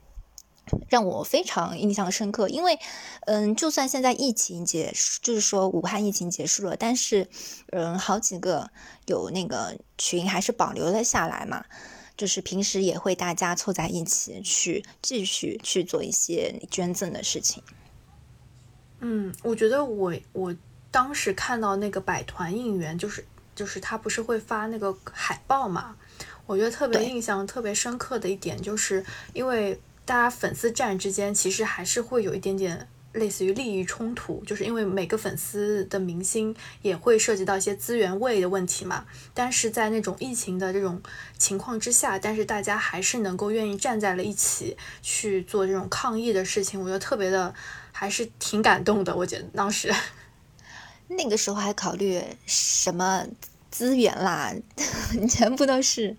[0.88, 2.78] 让我非常印象深刻，因为，
[3.22, 7.28] 嗯，就算现在疫情结束，就是说武汉疫情结束了，但是，
[7.72, 8.70] 嗯，好几个
[9.06, 11.64] 有那个群还是保留了下来嘛，
[12.22, 17.60] 就是平时也会大家凑在一起去继续去做一些捐赠的事情。
[19.00, 20.54] 嗯，我觉得我我
[20.92, 25.96] 当时看到那个百团应援，就是就是他不是会发那个海报嘛。
[26.46, 39.04] 我觉得特别印象特别深刻的一点，就是因为大家粉丝站之间其实还是会有一点点类似于利益冲突，就是因为每个粉丝的明星也会涉及到一些资源位的问题嘛。
[39.34, 41.00] 但是在那种疫情的这种
[41.38, 47.54] 情况之下，但是大家还是能够愿意站在了一起去做这种抗议的事情，我觉得特别的
[47.92, 49.14] 还是挺感动的。
[49.14, 49.92] 我觉得当时
[51.08, 53.26] 那个时候还考虑什么？
[53.72, 54.52] 资源啦，
[55.30, 56.14] 全部都是，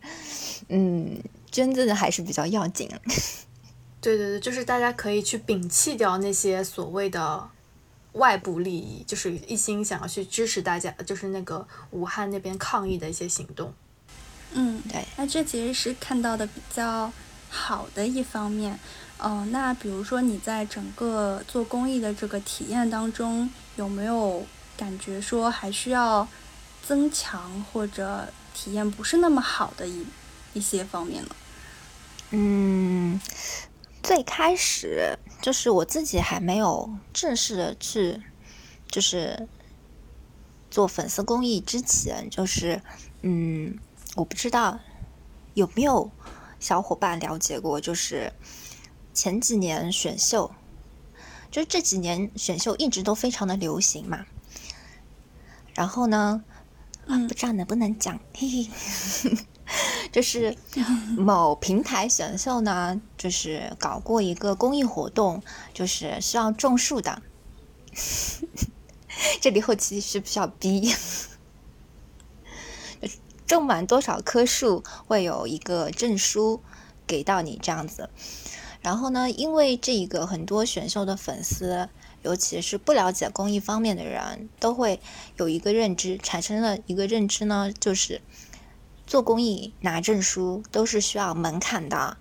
[0.69, 2.89] 嗯，捐赠的还是比较要紧。
[4.03, 7.49] 对对对，就是大家可以去摒弃掉那些所谓的
[8.11, 13.73] 外部利益，就是一心想要去支持大家，就是那个武汉那边抗议的一些行动。
[14.51, 15.03] 嗯，对。
[15.15, 17.09] 那这其实是看到的比较
[17.49, 18.77] 好的一方面。
[19.17, 26.27] 嗯，那比如说你在整个做公益的这个体验当中，有没有感觉说还需要？
[26.85, 30.05] 增强或者体验不是那么好的一
[30.53, 31.29] 一些方面呢？
[32.31, 33.17] 嗯，
[34.03, 38.21] 最开始就是我自己还没有正式的去，
[38.87, 39.47] 就是
[40.69, 42.81] 做粉丝公益之前，就是
[43.21, 43.79] 嗯，
[44.15, 44.77] 我不知道
[45.53, 46.11] 有没有
[46.59, 48.31] 小伙伴了解过，就是
[49.13, 50.53] 前几年选秀，
[51.49, 54.25] 就这几年选秀一直都非常的流行嘛，
[55.73, 56.43] 然后呢？
[57.05, 58.69] 啊，不知道能不能讲，嘿嘿，
[60.11, 60.55] 就是
[61.17, 65.41] 某平台选秀呢，就是搞过一个公益活动，
[65.73, 67.21] 就是需要种树的。
[69.41, 70.93] 这里后期需不需要逼？
[73.45, 76.61] 种满多少棵树会有一个证书
[77.05, 78.09] 给到你这样子。
[78.81, 81.89] 然后呢，因为这一个很多选秀的粉丝。
[82.23, 85.01] 尤其是不了解公益方面的人，都会
[85.35, 88.21] 有一个认知，产生了一个认知呢，就是
[89.05, 92.17] 做公益拿证书都是需要门槛的，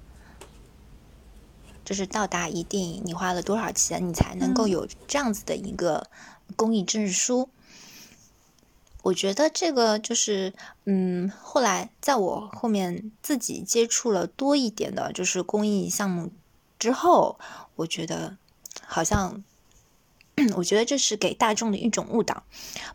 [1.85, 6.09] 就是到达一定，你花了多少钱，你才能够有这样子的一个
[6.57, 7.49] 公益证书。
[9.03, 10.53] 我觉得这个就是，
[10.85, 16.31] 嗯，后来在我后面自己接触了多一点的，就是公益项目
[16.79, 17.39] 之后，
[17.77, 18.37] 我觉得
[18.85, 19.43] 好像。
[20.57, 22.45] 我觉得这是给大众的一种误导，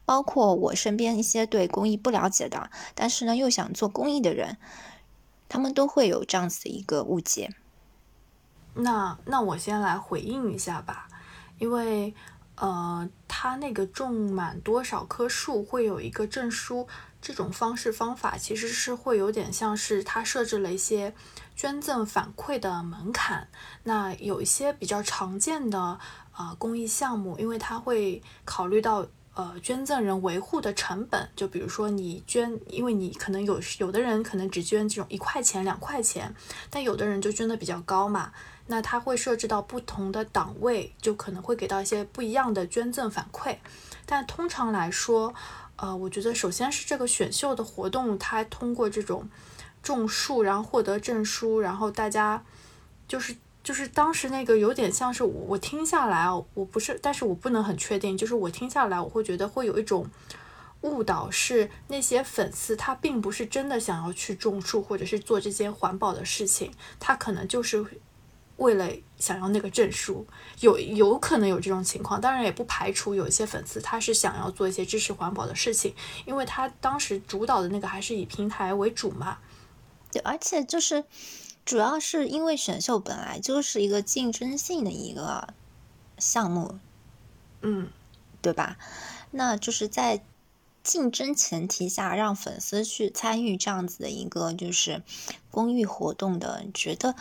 [0.06, 4.58] 包括我身边一些对公益不了解的，但是呢又想做公益的人，
[5.48, 7.54] 他们都会有这样子的一个误解。
[8.74, 11.08] 那那我先来回应一下吧，
[11.60, 12.14] 因为
[12.56, 16.88] 呃，他那个种满多少棵树会有一个证书，
[17.22, 21.14] 这种方式方法其实是会有点像是他设置了一些
[21.56, 23.48] 捐赠反馈的门槛，
[23.84, 26.00] 那有一些比较常见的。
[26.38, 36.36] 啊，公益项目，因为它会考虑到呃，捐赠人维护的成本，就比如说你捐，因为你可能有有的人可能只捐这种一块钱、两块钱，
[36.70, 38.32] 但有的人就捐的比较高嘛，
[38.68, 43.58] 那他会设置到不同的档位，就可能会给到一些不一样的捐赠反馈。
[44.06, 45.34] 但通常来说，
[45.78, 49.28] 呃，我觉得首先是这个选秀的活动，它通过这种
[49.82, 52.44] 种树，然后获得证书，然后大家
[53.08, 53.36] 就是。
[53.68, 58.18] 就是当时那个有点像是我我听下来啊，我不是，但是我不能很确定。
[58.18, 60.10] 就是我听下来，我会觉得会有一种
[60.84, 67.86] 误导，是那些粉丝他并不是真的想要去种树或者是做这些环保的事情，他可能就是
[68.56, 70.26] 为了想要那个证书，
[70.62, 72.22] 有有可能有这种情况。
[72.22, 75.94] 当然也不排除有一些粉丝他是想要做一些支持环保的事情，
[76.26, 79.40] 因为他当时主导的那个还是以平台为主嘛。
[80.14, 81.04] 对，而且就是。
[81.68, 85.54] 主要是因为选秀本来就是一个竞争性的一个
[86.18, 86.80] 项目，
[87.60, 87.90] 嗯，
[88.42, 88.78] 对吧？
[89.32, 90.24] 那就是在
[90.82, 95.04] 竞争前提下，让粉丝去参与这样子的一个就是
[95.52, 97.14] 公益活动的，觉得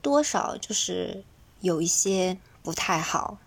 [0.00, 1.24] 多少就是
[1.60, 3.38] 有一些不太好。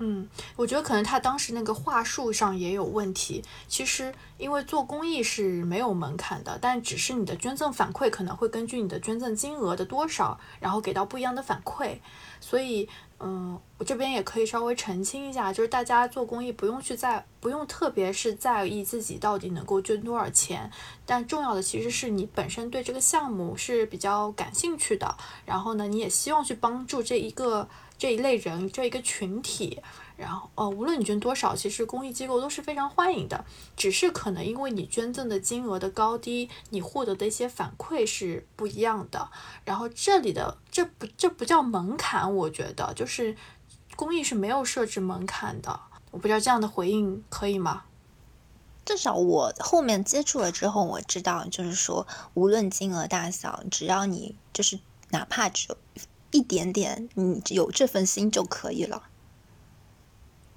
[0.00, 3.42] 嗯，我觉得可能他当时那个话术上也有问题。
[3.66, 11.98] 其实，因为做公益是没有门槛的，但只是你的捐赠反馈可能会根据你的捐赠金额的多少，然后给到不一样的反馈。
[12.40, 12.88] 所以，
[13.18, 20.70] 嗯，我这边也可以稍微澄清一下，就是大家做公益不用去在不用特别是在意自己到底能够捐多少钱，
[21.04, 27.68] 但重要的其实是你本身对这个项目是比较感兴趣的，然后呢，你也希望去帮助这一个。
[27.98, 29.82] 这一类人这一个群体，
[30.16, 33.44] 然后呃，无论你捐多少，其实公益机构都是非常欢迎的。
[33.76, 39.28] 只是可能因为你捐赠的金额的高低，你获得的一些反馈是不一样的。
[39.64, 43.36] 然后这里的这不这不叫门槛，我觉得就是
[43.96, 45.80] 公益是没有设置门槛的。
[46.12, 47.82] 我不知道这样的回应可以吗？
[48.84, 54.78] 至少我后面接触了之后，我知道就是说，无论金额大小，只要你就是
[55.10, 55.76] 哪怕只有。
[56.30, 59.04] 一点点，你有这份心就可以了。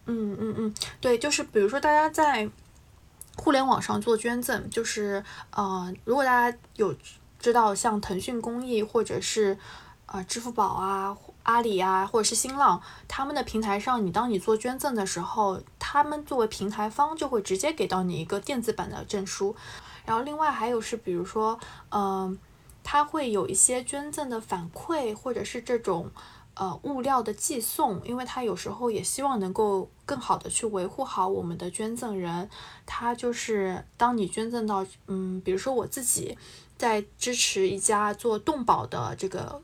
[0.06, 2.50] 嗯嗯嗯，对，就是比如说大家在
[3.38, 6.94] 互联网上做捐赠，就是呃，如果大家有
[7.40, 9.58] 知道像腾讯公益或者是
[10.08, 19.56] 呃支付宝啊、阿里啊，或者是新浪他们的平台上，你当你做捐赠的时候，他们作为平台方就会直接给到你一个电子版的证书。
[20.06, 21.58] 然后另外还有是，比如说
[21.92, 22.38] 嗯。
[22.84, 26.12] 它会有一些捐赠的反馈，或者是这种
[26.56, 32.50] 呃物料的寄送，因为它有时候也希望能够更好的去维护好我们的捐赠人。
[32.86, 36.38] 它就是当你捐赠到，嗯，比如说我自己
[36.78, 39.62] 在支持一家做动保的这个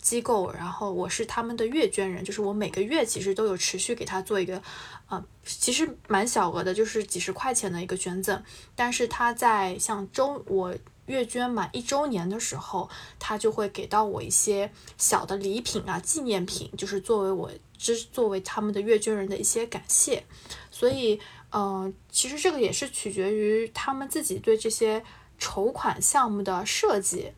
[0.00, 4.62] 机构，然后我是他们的月捐人，就是我每个月其实都有持续给他做一个，
[5.08, 8.42] 呃，其实蛮小额的，就是几十块钱的一个捐赠，
[8.74, 10.74] 但是他在像周我。
[11.06, 12.88] 月捐满一周年的时候，
[13.18, 20.24] 他就会给到我一些小的礼品啊、纪念品，就是作为我之作为他们的月捐人的一些感谢。
[20.70, 25.04] 所以，嗯，其实这个也是取决于他们自己对这些
[25.38, 27.32] 筹款项目的设计。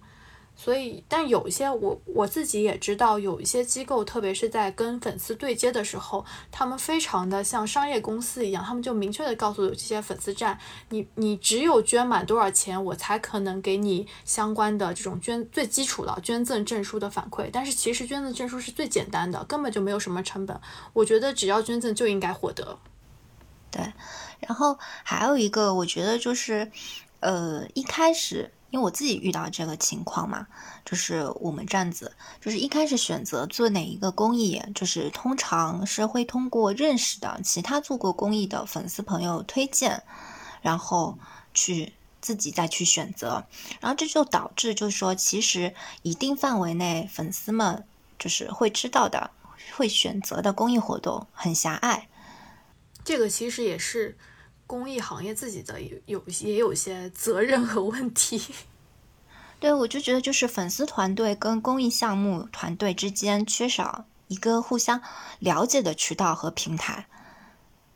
[0.64, 10.58] 所以，但有一些我我自己也知道，有一些机构，特别是在跟粉丝对接的时候，他们非常的像商业公司一样，他们就明确的告诉这些粉丝站，
[10.88, 17.50] 你你只有捐满多少钱，我才可能给你相关的这种捐最基础的捐赠证书的反馈。
[17.52, 20.58] 但是其实捐赠证书是最简单的，根本就没有什么成本。
[20.94, 22.78] 我觉得只要捐赠就应该获得。
[23.70, 23.92] 对，
[24.40, 26.72] 然后还有一个，我觉得就是，
[27.20, 28.50] 呃，一开始。
[28.74, 30.48] 因为我自己遇到这个情况嘛，
[30.84, 40.02] 就是我们站子，就是一开始选择做哪一个公益，就是通常是会通过认识的其他做过公益的粉丝朋友推荐，
[40.60, 41.16] 然后
[41.54, 43.46] 去自己再去选择，
[43.80, 45.72] 然后这就导致就是说，其实
[46.02, 47.84] 一定范围内粉丝们
[48.18, 49.30] 就是会知道的，
[49.76, 52.08] 会选择的公益活动很狭隘。
[53.04, 54.18] 这个其实也是。
[54.66, 58.42] 公益行业自己的有有也有些责任和问题，
[59.60, 65.00] 对我就觉得就是粉丝团队跟公益项目团队之间缺少一个互相
[65.38, 67.06] 了解的渠道和平台，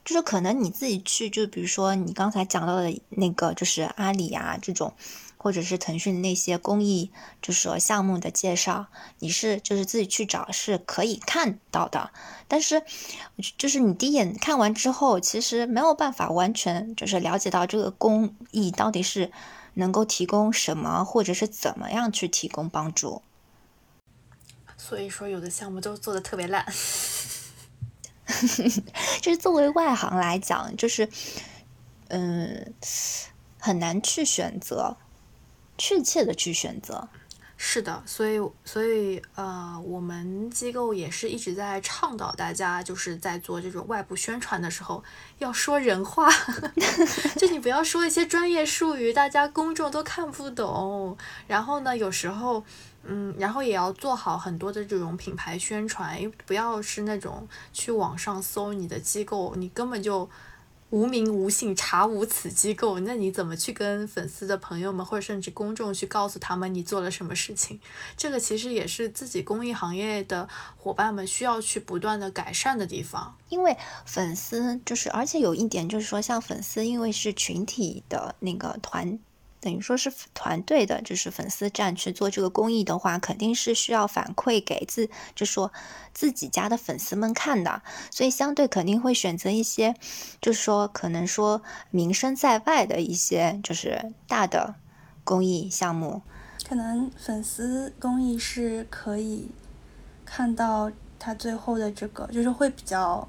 [0.05, 4.95] 就是可能你自己去，就比如说你刚才讲到的那个，就是阿里啊这种。
[5.39, 7.11] 或者是腾讯那些公益，
[7.41, 8.89] 就是说项目的介绍，
[9.21, 12.11] 你是就是自己去找是可以看到的，
[12.49, 12.83] 但是
[13.57, 19.33] 就是你第一眼看完之后，其实没有办法完全就是了解到这个公益到底是
[19.75, 23.23] 能够提供什么，或者是怎么样去提供帮助。
[24.77, 26.67] 所以说，有的项目都做的特别烂。
[29.23, 31.09] 就是作为外行来讲，就是
[32.09, 32.75] 嗯，
[33.59, 34.97] 很难去选择，
[35.79, 37.09] 确切的去选择。
[37.61, 45.03] 是的，所以所以呃，我们机构也是一直在倡导大家，就是在做这种外部宣传的时候，
[45.39, 46.29] 要说人话，
[47.37, 51.19] 就你不要说一些专业术语，大家公众都看不懂。
[51.49, 52.63] 然后呢，有时候
[53.03, 56.17] 嗯，然后也要做好很多的这种品牌宣传，
[56.47, 60.31] 不要是那种去网上搜你的机构，你根本就。
[60.91, 67.79] 无名无姓，查无此机构，那你怎么去跟粉丝的朋友们，或者甚至公众去告诉他们你做了什么事情？
[68.17, 73.37] 这个其实也是自己公益行业的伙伴们需要去不断的改善的地方。
[73.51, 73.77] 因为
[74.07, 79.19] 粉丝就是，而且有一点就是说，像粉丝，因为是群体的那个团。
[79.61, 85.73] 等于说是团队的，就是粉丝站去做这个公益的话，肯定是需要反馈给自，就说
[86.15, 89.97] 自己家的粉丝们看的，所以相对肯定会选择一些，
[90.41, 94.77] 就是说可能说名声在外的一些，就是大的
[95.25, 96.23] 公益项目。
[96.69, 99.49] 可能粉丝公益是可以
[100.25, 103.27] 看到他最后的这个，就是会比较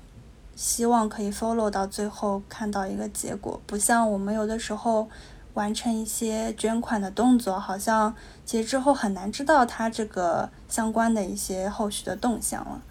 [0.56, 5.10] 希望可以 follow 到最后看到一个结果，不像我们有的时候。
[5.54, 12.82] 完成一些捐款的动作，好像其实之后很难知道他这个相关的一些后续的动向了。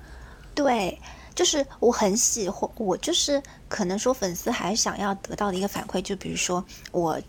[0.54, 1.00] 对，
[1.34, 7.20] 就是我很喜欢，我就是可能说粉丝还想要得到的一个反馈，就比如说我。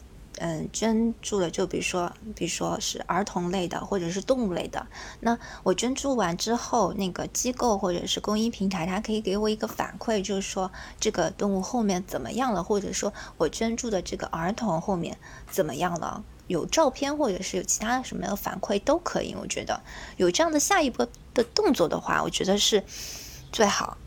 [0.42, 4.88] 嗯，捐助的就比如说，比如说是儿童类的，或者是动物类的。
[5.20, 15.18] 那我捐助完之后，那个机构或者是公益平台，它可以给我一个反馈，就是说这个动物后面怎么样了，或者说我捐助的这个儿童后面
[15.52, 19.36] 怎么样了，有照片或者是有其他什么的反馈都可以。
[19.40, 19.82] 我觉得
[20.16, 22.84] 有这样的下一步的动作的话，我觉得是
[23.52, 23.98] 最好。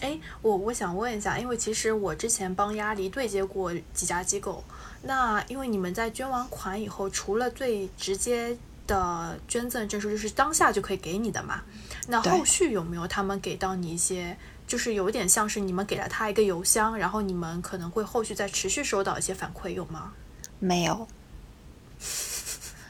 [0.00, 4.62] 哎，我我想问一下，因为其实我之前帮鸭梨对接过几家机构。
[5.02, 11.62] 那因为你们在捐完款以后，除了最直接的捐赠证书，就是当下就可以给你的嘛？
[12.08, 14.36] 那后续有没有他们给到你一些，
[14.66, 20.12] 就是有点像是你们给了他一个邮箱，然后你们可能会后续再持续收到一些反馈，有吗？
[20.58, 21.08] 没有，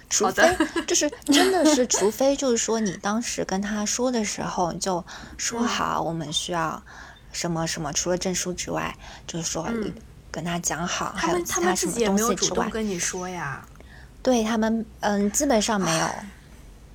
[0.08, 0.56] 除非
[0.88, 5.04] 就是真的是，除非就是说你当时跟他说的时候就
[5.38, 6.82] 说好，我们需要
[7.30, 8.96] 什么什么，除了证书之外，
[9.28, 9.68] 就是说。
[10.30, 13.66] 跟他讲好，还有其他什么东西之外，跟你说呀？
[14.22, 16.08] 对他们，嗯，基本上没有，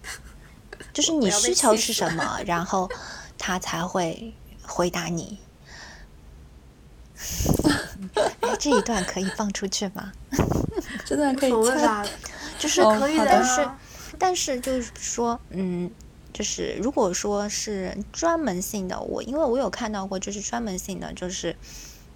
[0.93, 2.89] 就是你需求是什么，然后
[3.37, 5.39] 他才会回答你。
[8.41, 10.11] 哎，这一段可以放出去吗？
[11.03, 12.05] 这段可以掐，
[12.59, 13.25] 就是可以的。
[13.25, 13.69] 但是，
[14.19, 15.89] 但是就是说，嗯，
[16.31, 21.55] 就是如果说是专门性的，我因为我有看到过，就是专门性的，就是。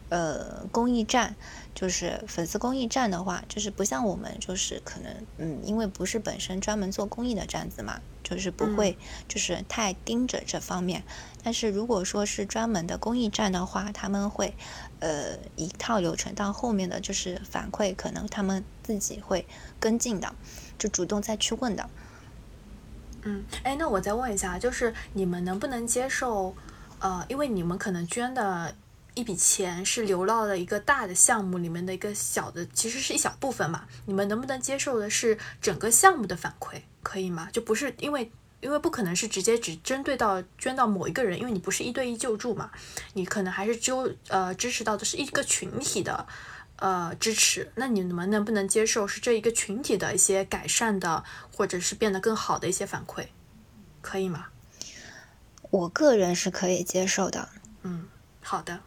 [0.10, 1.36] 呃，公益站
[1.76, 8.98] 就是粉丝公益站的话，就是不像我们，就是可能，嗯，因为不是本身专门做公益的站子嘛，就是不会
[9.28, 11.04] 就是太盯着这方面。
[11.44, 14.56] 但是如果说是专门的公益站的话，他们会
[15.00, 19.46] 呃一套流程到后面的就是反馈，可能他们自己会
[19.80, 20.34] 跟进的，
[20.80, 21.88] 就主动再去问的。
[23.22, 26.56] 嗯，哎，那我再问一下，就是你们能不能接受？
[27.00, 28.74] 呃，因为你们可能捐的。
[29.20, 33.86] 一笔钱是流到了一个大的项目里面的一个小的，其实是一小部分嘛。
[34.06, 37.50] 你们能不能接受的是整个项目的反馈，可以吗？
[37.52, 42.72] 就不是因为，因为不可能是直接只针对到捐到某一个人，因为你不是一对一救助嘛，
[43.14, 46.26] 你可能还是纠呃支持到的是一个群体的
[46.78, 47.70] 呃支持。
[47.76, 53.26] 那你们能不能接受是这一个群体的一些改善的，或者是变得更好的一些反馈，
[54.02, 54.46] 可以吗？
[55.72, 57.50] 我个人是可以接受的。
[57.84, 58.08] 嗯，
[58.42, 58.80] 好的。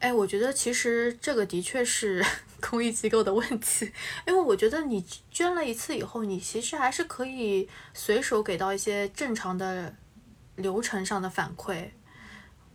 [0.00, 2.24] 哎，我觉得其实这个的确是
[2.60, 3.92] 公益机构的问题，
[4.26, 9.94] 因为我觉得你捐了一次以后，你其实还是可以随手给到一些正常的
[10.56, 11.90] 流程上的反馈，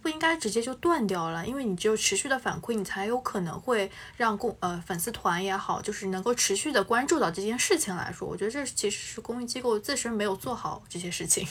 [0.04, 11.48] 不应该直接就断掉了，因为你只有持续的反馈，你才有可能会让公呃粉丝团也好，就是能够持续的关注到这件事情来说，我觉得这其实是公益机构自身没有做好这些事情。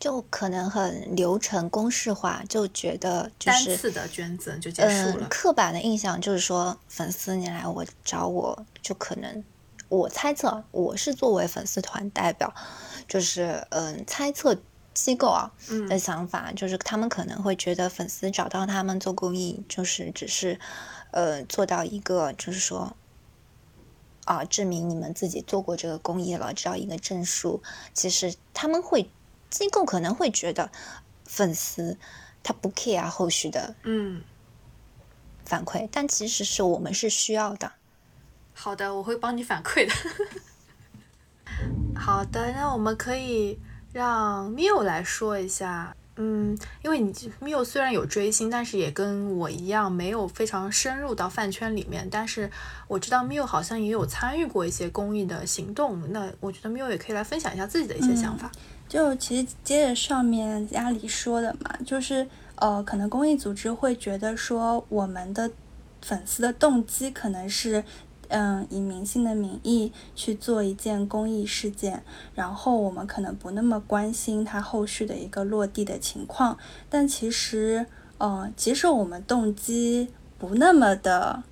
[0.00, 5.26] 就可能很流程公式化，就觉得就是单次的捐赠就结束了。
[5.28, 9.42] 刻板的印象就是说，粉丝你来我找我就可能，
[9.88, 12.54] 我猜测我是作为粉丝团代表，
[13.08, 14.56] 就是嗯猜测
[14.94, 15.50] 机构啊
[15.88, 20.60] 的想法，就是他们可能会觉得粉丝找到他们做公益，就是只是
[21.10, 22.96] 呃做到一个就是说
[24.26, 27.60] 啊证明你们自己做过这个公益了，只要一个证书，
[27.92, 29.10] 其实他们会。
[29.50, 30.70] 机构可能会觉得，
[31.24, 31.96] 粉丝
[32.42, 34.22] 他不 care 后续的嗯，
[35.44, 37.72] 反馈，但其实是我们是需要的。
[38.54, 39.92] 好的，我会帮你反馈的。
[41.94, 43.58] 好的，那我们可以
[43.92, 45.94] 让 Miu 来说一下。
[46.20, 52.08] 嗯，因为你 Miu 虽然有追星，但是也跟我一样没有非常深入到饭圈里面。
[52.10, 52.50] 但是
[52.88, 56.12] 我知道 Miu 好像也有参与过一些公益的行动。
[56.12, 58.50] 那我觉得 Miu 也可以来分享一下自己的一些想法。
[58.88, 62.26] 就其实接着上面家里说的嘛，就是
[62.56, 65.50] 呃，可能公益组织会觉得说，我们的
[66.00, 67.84] 粉丝的动机可能是。
[68.30, 72.02] 嗯，以明星的名义去做一件公益事件，
[72.34, 76.58] 然后我们可能不那么关心他后续的一个落地的情况，
[76.90, 77.86] 但其实，
[78.18, 81.42] 呃，即使我们动机不那么的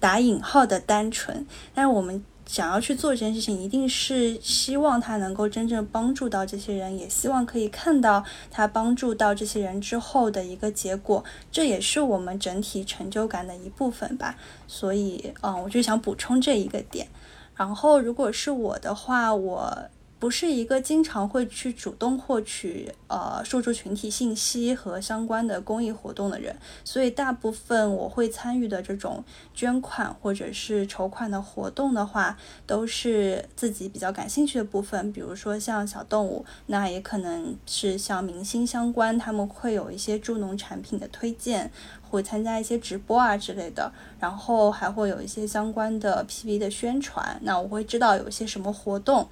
[0.00, 2.24] 打引号的单纯，但是我们。
[2.48, 11.22] 想要去做这件事情，一定是希望他能够真正帮助到这些人，也希望可以看到他帮助到这些人之后的一个结果，
[11.52, 14.34] 这也是我们整体成就感的一部分吧。
[14.66, 17.06] 所以，嗯，我就想补充这一个点。
[17.54, 19.90] 然后，如果是我的话，我。
[20.18, 29.22] 不是一个经常会去主动获取呃受助群体信息和相关的公益活动的人，所以大部分我会参与的这种
[29.54, 41.70] 捐款或者是筹款的活动的话，都是自己比较感兴趣的部分，比如说像小动物，那也可能是像明星相关，他们会有一些助农产品的推荐，
[42.10, 49.28] 会参加一些直播啊之类的，然后还会有一些相关的 PV 的宣传，那我会知道有一些什么活动。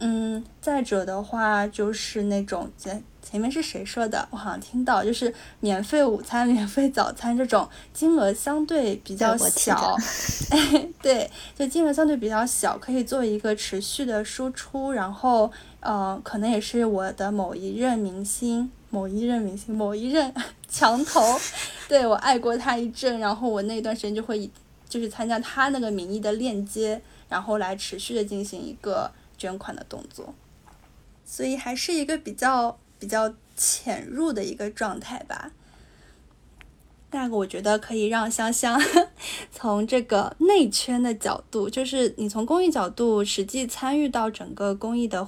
[0.00, 4.26] 嗯，再者的话就是那种前前面是谁说的？
[4.30, 9.96] 我好像听到就是免费午餐、 免费早餐这种金额相对比较小，
[10.50, 14.92] 哎， 对，就金额相对比较小，可以做一个持续的输出。
[14.92, 20.32] 然后，呃，可能也是我的某一任明星、某一任明星、某一任
[20.70, 21.20] 墙头，
[21.88, 24.50] 对我爱过他一阵，然后我那段时间就会以
[24.88, 29.10] 就是参加他那个名义的链接，然后来持续的进行一个。
[29.38, 30.34] 捐款的动作，
[31.24, 35.52] 所以还是一个比较比较浅入的一个状态吧。
[37.10, 38.78] 那个我觉得可以让香香
[39.50, 45.26] 从这个内圈的角度，就是你从公益角度实际参与到整个公益的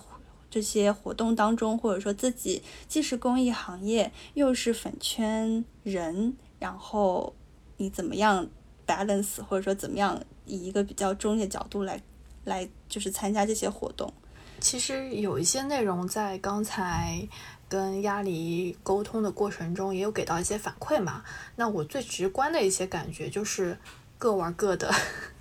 [0.50, 7.34] 这些活动当中，或者说自己既是公益行业又是粉圈人，然后
[7.78, 8.46] 你怎么样
[8.86, 12.02] balance，或者说怎么样以一个比较中立的角度来。
[12.44, 14.12] 来就是参加这些活动。
[14.60, 17.26] 其实有一些内容在刚才
[17.66, 21.24] 跟鸭梨沟通的过程中，也有给到一些反馈嘛。
[21.56, 23.78] 那我最直观的一些感觉就是
[24.18, 24.92] 各玩各的，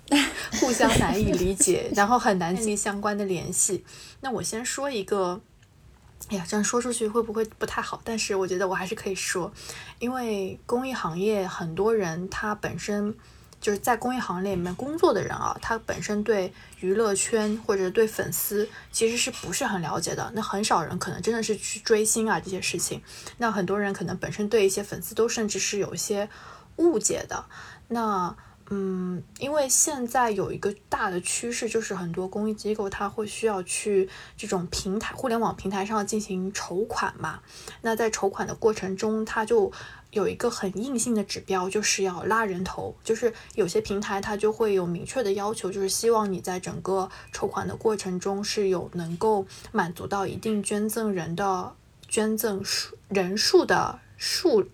[0.60, 3.84] 互相难以理解，然后很难建立相关的联系。
[4.20, 5.38] 那我先说一个，
[6.30, 8.00] 哎呀，这样说出去会不会不太好？
[8.02, 9.52] 但是我觉得我还是可以说，
[9.98, 13.14] 因为公益行业很多人他本身。
[13.60, 20.30] 就是在公益行业里面工作的人啊，他本身对娱乐圈或者对粉丝其实是不是很了解的。
[20.34, 23.02] 那很少人可能真的是去追星啊这些事情。
[23.38, 26.28] 那很多人可能本身对一些粉丝都甚至是有一些
[26.76, 27.44] 误解的。
[27.88, 28.34] 那
[28.72, 37.40] 嗯，因为现在有一个大的趋势，就是很多公益机构它会需要去这种平台、互联网平台上进行筹款嘛。
[37.82, 39.72] 那在筹款的过程中，它就
[40.12, 51.74] 有一个很硬性的指标，就是要拉人头，就是有些平台它就会有明确的要求，就是希望你在整个筹款的过程中是有能够满足到一定捐赠人的
[52.06, 54.64] 捐赠数人数的数，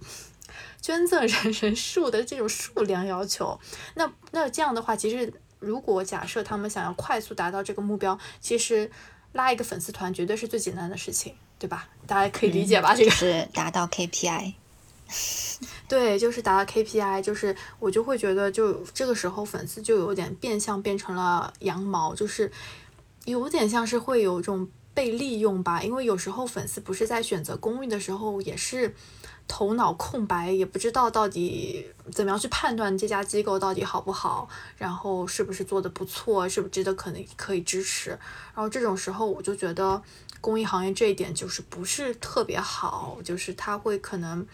[0.86, 3.58] 捐赠人 人数的这种数量要求。
[3.96, 8.88] 那那这样的话，其实如果假设他们想要快速达到这个目标，其实
[9.32, 11.88] 拉一个粉丝团绝对是最简单的事情，对吧？
[12.06, 12.94] 大家可以理解吧？
[12.94, 14.54] 这个是达到 KPI。
[15.88, 22.52] 对，就是达到 KPI，就是我就会觉得，就这个时候粉丝就有点变相变成了羊毛，就是
[23.24, 25.82] 有点像是会有这种被利用吧。
[25.82, 28.94] 因为有时候粉丝不是在选择公寓的时候，也是
[29.48, 38.10] 头脑空白，也不知道到底怎么样去判断这家机构到底好不好，然后是不是做的不错，是不是值得可能可以支持。
[38.10, 40.02] 然后这种时候，我就觉得
[40.40, 44.46] 公益行业这一点就是不是特别好，就是他会可能。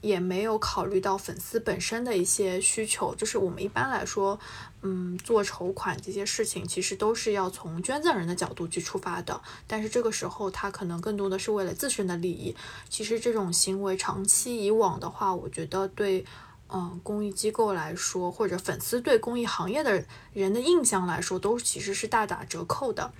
[0.00, 4.38] 也没有考虑到粉丝本身的一些需求，就是我们一般来说，
[4.82, 9.40] 嗯，做筹款这些事情，其实都是要从捐赠人的角度去出发的。
[9.66, 12.54] 但是这个时候，他可能更多的是为了自身的利益。
[12.88, 16.24] 其实这种行为长期以往的话，我觉得对，
[16.68, 23.12] 嗯，公益机构来说，或者粉丝对公益行业的人的印象来说，都其实是大打折扣的。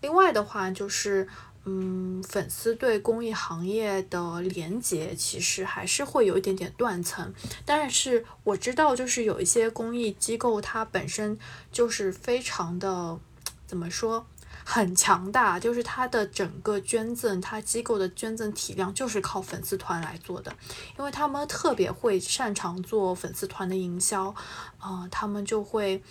[0.00, 1.28] 另外的话就是。
[1.66, 7.32] 嗯，粉丝对公益行业的连接其实还是会有一点点断层，
[7.64, 11.38] 但是我知道，就是有一些公益机构，它本身
[11.72, 13.18] 就是非常的
[13.66, 14.26] 怎么说，
[14.62, 20.54] 很强大，就是它的整个捐赠，它机构的捐赠体量就是靠粉丝团来做的，
[20.98, 24.34] 因为他们特别会擅长做粉丝团的营销，
[24.78, 26.02] 啊，他们就会。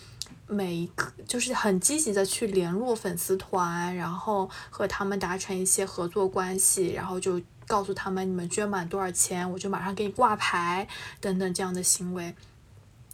[0.45, 10.87] 每一个就是很积极的去联络粉丝团，然后和他们达成一些合作关系，然后就告诉他们你们捐满多少钱，我就马上给你挂牌
[11.21, 12.35] 等等这样的行为。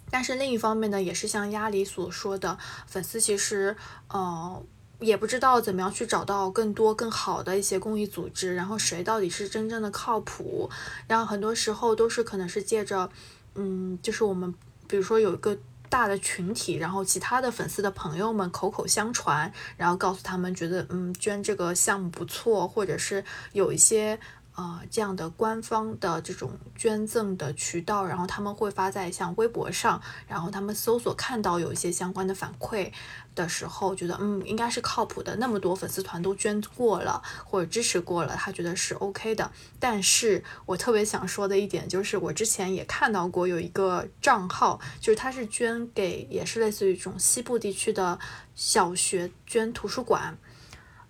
[0.09, 2.57] 但是另一方面呢，也是像鸭梨所说的，
[2.87, 3.77] 粉丝其实
[4.07, 4.61] 呃
[4.99, 10.69] 也不知道怎么样去找到更多更好的一些公益组织，然后谁到底是真正的靠谱，
[11.07, 13.09] 然后很多时候都是可能是借着
[13.53, 14.53] 嗯，就是我们
[14.87, 15.55] 比如说有一个。
[15.89, 23.23] 大的群体，然后其他的粉丝的朋友们口口相传，然后告诉他们觉得嗯捐这个项目不错，或者是
[23.53, 24.19] 有一些
[24.59, 32.91] 呃这样的官方的这种捐赠的渠道，然后他们会发在像微博上，然后他们搜索看到有一些相关的反馈。
[33.35, 39.49] 的时候觉得嗯应该是靠谱的，那么多粉丝团都捐过了或者支持过了，他觉得是 OK 的。
[39.79, 48.19] 但是我特别想说的一点就是，我之前也看到过有一个账号，就是他是捐给也是类似于这种西部地区的
[48.55, 50.37] 小学捐图书馆。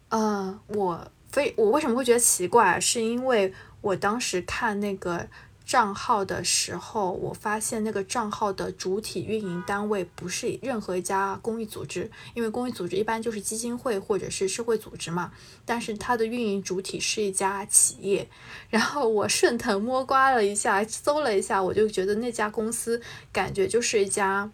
[0.09, 5.27] 呃，我非我为什么会觉得奇怪，是因为我当时看那个。
[5.69, 15.31] 账号的时候，我发现那个账号的主体运营单位不是任何一家公益组织，因为公益组织一般就是基金会或者是社会组织嘛。
[15.65, 18.27] 但是它的运营主体是一家企业。
[18.71, 22.99] 然后我顺藤摸瓜了一下，搜了一下，我就觉得那家公司
[23.31, 24.49] 感觉就是一家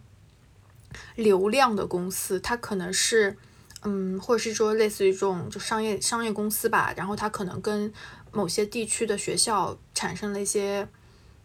[1.14, 3.38] 流量的公司，它可能是，
[3.82, 6.92] 嗯，或者是说类似于这种就商业商业公司吧。
[6.96, 7.92] 然后它可能跟
[8.32, 10.88] 某些地区的学校产生了一些。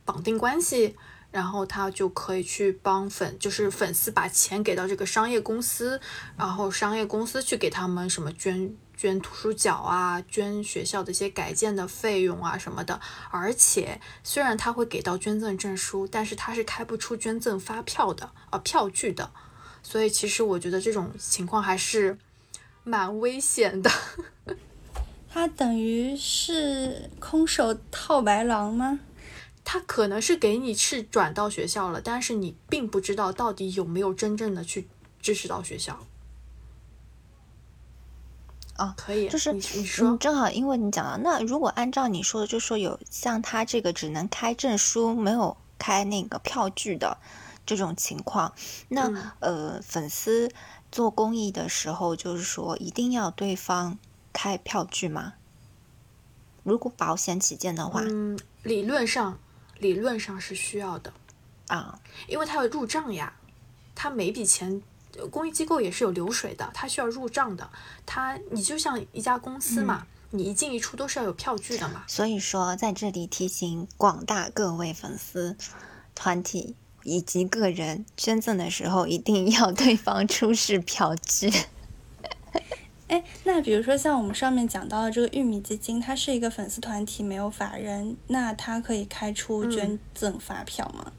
[0.04, 0.96] 绑定关系，
[1.30, 6.02] 然后他就可以去帮粉，就是粉丝把钱给到这个商业公司，
[6.36, 13.00] 然后商业公司去给他们什么捐捐图书角啊，捐学校的一些改建的费用啊什么的。
[13.30, 19.32] 而且虽然他会给到捐赠证书，但是他是开不出捐赠发票的啊票据的。
[19.84, 22.18] 所以其实我觉得这种情况还是
[22.84, 23.92] 蛮危险的。
[25.34, 29.00] 他等于是空手套白狼吗？
[29.64, 34.88] 他可能是给你是转到学校了，但是你并不知道到底有没有真正的去
[35.22, 36.00] 支持到学校。
[38.78, 47.18] 哦，可以，就是你说正好，因为你讲了那，如果按照你说的，就说有像他这个只能开证书，没有开那个票据的
[47.66, 48.54] 这种情况，
[48.90, 50.52] 那呃，粉丝
[50.92, 53.98] 做公益的时候，就是说一定要对方
[54.34, 55.34] 开票据吗？
[56.64, 59.40] 如果保险起见的话，嗯，理论上。
[59.80, 61.12] 理论上是需要的，
[61.66, 63.34] 啊，因为它要入账呀，
[63.96, 64.80] 它每笔钱，
[65.32, 67.68] 公益机构也是有流水的，它需要入账的，
[68.06, 72.04] 它你就像一家公司嘛，你一进一出都是要有票据的嘛。
[72.08, 75.58] 所以说，在这里提醒广大各位粉丝
[76.14, 81.52] 团体以及个人捐赠的时候，一定要对方出示票据。
[83.08, 91.12] 哎，那比如说像我们上面讲到的这个玉米基金，它是一个粉丝团体，没有法人，那它可以开出捐赠发票吗？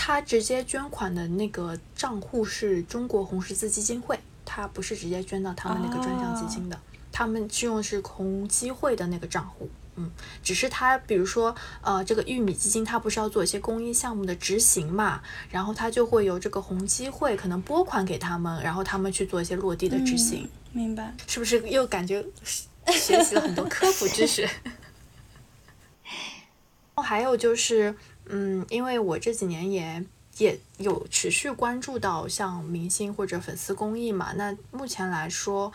[0.00, 6.80] 他直接捐款的那个账户是中国红十字基金会，他不是直接捐到他们那个专项基金的，
[7.10, 9.68] 他们是用的是红基会的那个账户。
[9.98, 10.08] 嗯，
[10.44, 15.20] 只是他，比如说，呃，这个玉米基金，它不是要做一些公益项目的执行嘛？
[15.50, 20.48] 然后他就会由这个红基会可能拨款给他们，然后他们去做一些落地的执行。
[20.72, 21.12] 明白？
[21.26, 22.24] 是不是又感觉
[22.86, 24.48] 学习了很多科普知识？
[26.94, 27.96] 还有就是，
[28.26, 30.04] 嗯，因为我这几年也
[30.36, 35.72] 也有持续关注到像明星或者粉丝公益嘛，那目前来说。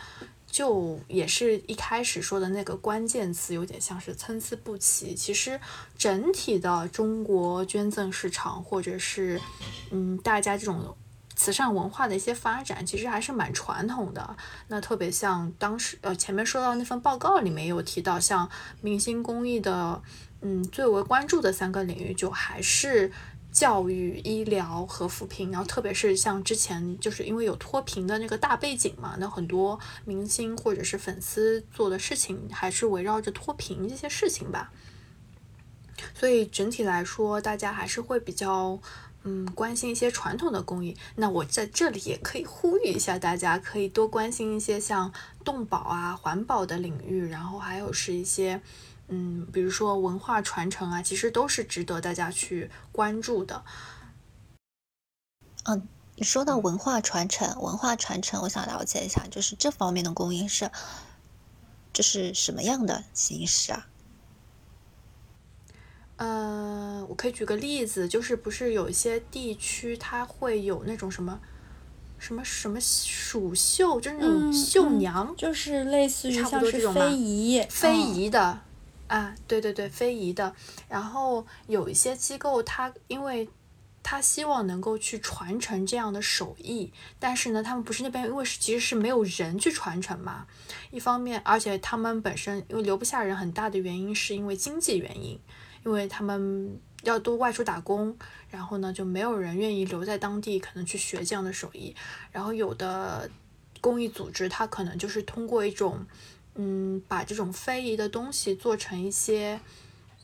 [0.53, 5.15] 就也是一开始说的那个关键词，有点像是参差不齐。
[5.15, 5.59] 其实
[5.97, 9.41] 整体的中国捐赠市场，或者是
[9.89, 10.95] 嗯大家这种
[11.35, 14.37] 慈善文化的一些发展，其实还是蛮传统的。
[14.67, 18.47] 那特别像当时呃前面说到那份报告里面有提到，像
[18.81, 20.03] 明星公益的
[20.41, 23.11] 嗯最为关注的三个领域，就还是。
[23.53, 34.73] 教育、医疗和扶贫，然后特别是像之前就是因为有脱贫的那个大背景嘛，那很多明星或者是粉丝做的事情还是围绕着脱贫这些事情吧。
[36.15, 38.79] 所以整体来说，大家还是会比较
[39.23, 40.97] 嗯，关心一些传统的公益。
[41.15, 45.13] 那我在这里也可以呼吁一下大家，可以多关心一些像
[45.45, 48.59] 动保啊、环保的领域，然后还有是一些，
[49.09, 53.63] 嗯，比如说文化传承啊，其实都是值得大家去关注的。
[55.65, 60.71] 嗯，你说到文化传承，文化传承，我想了解一下，就是这方面的供应是，
[61.91, 63.87] 这是什么样的形式啊？
[66.17, 71.39] 呃，我可以举个例子，就是不是有一些地区它会有那种什么
[72.17, 78.61] 什么什么蜀绣，就是那种绣娘，就是类似于像是非遗非遗的
[79.07, 80.55] 啊，对对对，非遗的。
[80.89, 83.47] 然后有一些机构，它因为
[84.01, 90.45] 他希望能够去传承这样的手艺，但是呢，他们不是那边，因为是其实是没有人去传承嘛。
[90.91, 95.39] 一方面，而且他们本身因为留不下人，很大的原因是因为经济原因。
[95.85, 98.17] 因为他们要都外出打工，
[98.49, 101.93] 然后呢，就没有人愿意留在当地，可能去学这样的手艺。
[102.31, 103.29] 然后有的
[103.81, 106.05] 公益组织，它可能就是通过一种，
[106.55, 109.59] 嗯，把这种非遗的东西做成一些，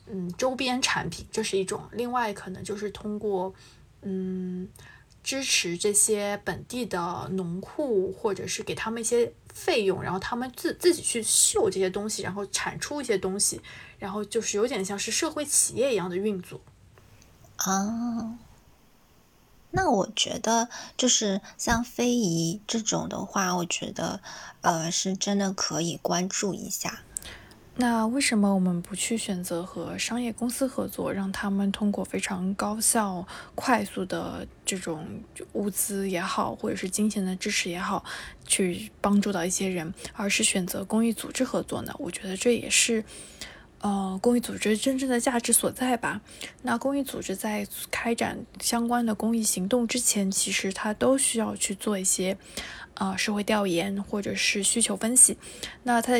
[0.06, 1.82] 嗯，周边产品，这是一种。
[1.92, 3.54] 另外，可能就是通过，
[4.02, 4.68] 嗯，
[5.22, 13.60] 支持这些本地的农户，或者是给他们一些费用，然后他们自自己去绣这些东西，然后产出一些东西。
[13.98, 16.58] 然后就是有点像是社会企业一样的运作，
[17.56, 18.38] 啊，
[19.72, 24.20] 那我觉得就是像非遗这种的话，我觉得
[24.62, 27.02] 呃是真的可以关注一下。
[27.76, 35.06] 那为什么我们不去选择和商业公司合作，让他们通过非常高效、快速的这种
[35.54, 38.04] 物资也好，或者是金钱的支持也好，
[38.44, 41.94] 去帮助到一些人，而是选择公益组织合作呢？
[41.98, 43.02] 我觉得这也是。
[43.80, 46.20] 呃，公益组织真正的价值所在吧？
[46.62, 52.36] 那公益组织在开展相关的公益行动之前，其实它都需要去做一些，
[52.94, 55.36] 呃，社会调研或者是需求分析。
[55.82, 56.12] 那它。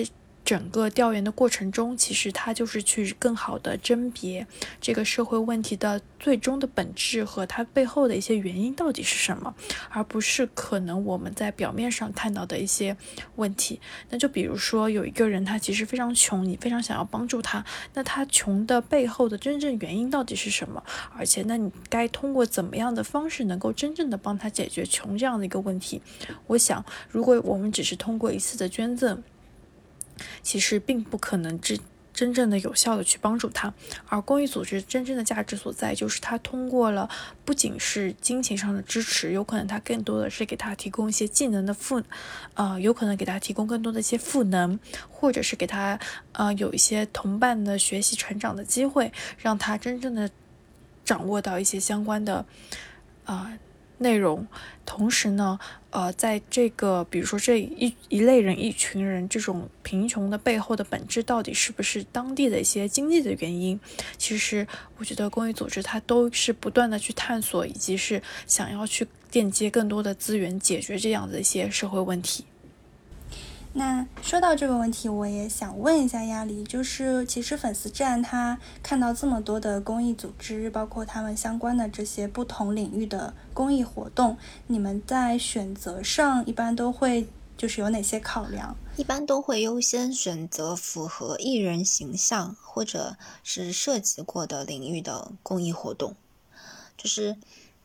[0.50, 4.44] 整个调研的过程中，其实它就是去更好的甄别
[4.80, 9.54] 这个社会问题的最终的本质和它背后的一些原因到底是什么，
[9.90, 12.96] 而不是可能我们在表面上看到的一些
[13.36, 13.78] 问题。
[14.08, 20.82] 那就比如说有一个人他其实非常穷，你非常想要帮助他，那他穷的背后的真正原因到底是什么？
[21.16, 26.02] 而且那你该通过怎么样的方式能够真正的帮他解决穷这样的一个问题？
[26.48, 29.22] 我想，如果我们只是通过一次的捐赠，
[30.42, 31.78] 其实并不可能真
[32.12, 33.72] 真正的有效的去帮助他，
[34.08, 37.08] 而公益组织真正的价值所在，就是他通过了
[37.46, 42.02] 不仅是金钱上的支持，有可能他更多的是给他提供一些技能的赋，
[42.54, 45.98] 呃，有可能给他提供更多的一些赋能，或者是给他
[46.32, 50.28] 呃有一些同伴的学习成长的机会，让他真正的
[51.04, 52.44] 掌握到一些相关的
[53.24, 53.50] 啊。
[54.00, 54.46] 内容，
[54.84, 55.58] 同时呢，
[55.90, 63.78] 呃，在这个比如说这一一类人、一群人这种贫穷的背后的本质，到底是不是当地的一些经济的原因？
[64.16, 72.44] 其实，我觉得公益组织它都是不断的去探索，以及是想要去链接更多的资源，解决这样的一些社会问题。
[73.72, 88.76] 那说到这个问题，我也想问一下亚里，就是其实粉丝站他看到这么多的公益组织，包括他们相关的这些不同领域的公益活动，你们在选择上一般都会就是有哪些考量？
[88.96, 96.16] 一般都会优先选择符合艺人形象或者是涉及过的领域的公益活动，
[96.96, 97.36] 就是。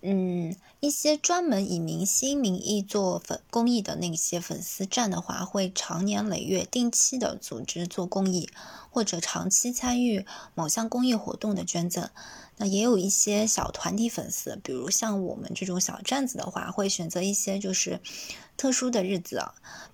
[0.07, 0.55] 嗯，
[0.85, 8.47] 一些专门以明星名义做粉公益的那些粉丝站的话，会长年累月、定期的组织做公益，
[8.91, 10.23] 或者长期参与
[10.53, 12.07] 某项公益活动的捐赠。
[12.57, 17.99] 那也有一些小团体粉丝，比如像我们这种小站子的话，会选择一些就是
[18.55, 19.43] 特殊的日子，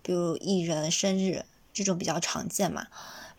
[0.04, 2.88] 比如艺人生日这种比较常见嘛。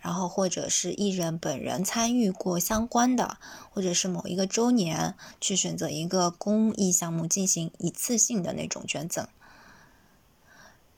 [0.02, 3.38] 然后，或者是艺人本人参与过相关的，
[3.70, 9.28] 或者是某一个周年，去选择一个公益项目进行一次性的那种捐赠。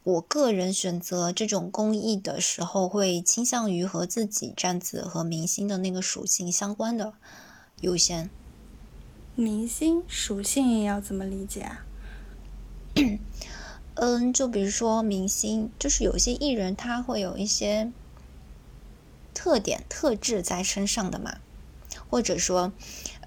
[0.05, 7.13] 我个人选择这种公益的时候，会倾向于和自己站子和明星的那个属性相关的
[7.83, 8.31] 优先。
[9.35, 11.85] 明星属性要怎么理解啊？
[13.97, 17.93] 嗯，就比如说明星，就是有些艺人他会有一些。
[19.35, 21.37] 特点特质在身上的嘛
[22.09, 22.73] 或者说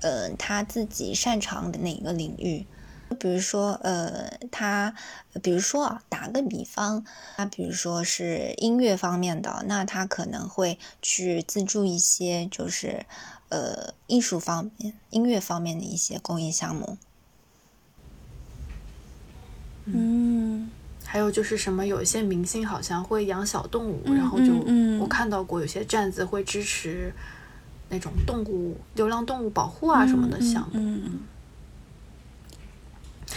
[0.02, 2.66] 呃他自己擅长的哪个领域。
[3.20, 4.94] 比如说呃他
[5.42, 7.06] 比如说啊打个比方
[7.38, 13.06] 他比如说是音乐方面的那他可能会去资助一些就是
[13.50, 16.98] 呃艺术方面音乐方面的一些公益项目。
[19.86, 20.70] 嗯。
[21.10, 27.14] 还有就是什么，有一些明星好像会养小动物，嗯然后就嗯嗯我看到过有些站子会支持
[27.90, 30.72] 那种动物、流浪动物保护啊什么的项目。
[30.74, 31.20] 嗯嗯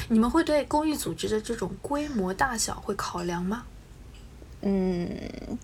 [0.09, 3.63] 你们会对公益组织的这种规模大小会考量吗？
[4.63, 5.09] 嗯，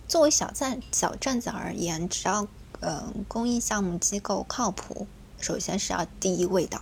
[0.06, 2.46] 作为小站小站子而言，只要
[2.80, 5.08] 呃公益项目机构靠谱，
[5.40, 6.80] 首先是要第一位的。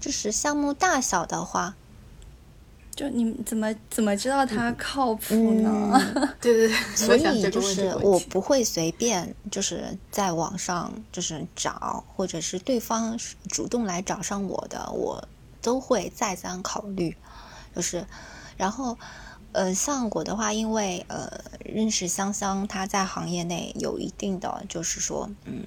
[0.00, 1.74] 就是项目大小的话，
[2.98, 5.92] 就你们怎么怎么知道它靠谱呢？
[6.16, 13.16] 嗯， 对对对，所以就是我不会随便就是在网上就是找，或者是对方
[13.48, 15.28] 主动来找上我的，我
[15.62, 17.16] 都会再三考虑。
[17.72, 18.04] 就是，
[18.56, 18.98] 然后，
[19.52, 21.30] 呃，像我的话，因为呃
[21.64, 25.62] 认识香香，她在行业内有一定的就是说嗯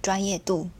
[0.00, 0.70] 专业度，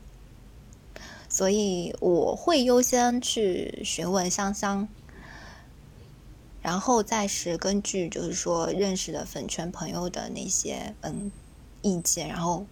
[1.29, 4.89] 所以我会优先去询问香香。
[6.63, 11.31] 然后再是根据就是说认识的粉圈朋友的那些嗯
[11.83, 12.67] 意见，然后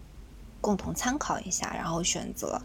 [0.60, 2.60] 共同参考一下，然后选择。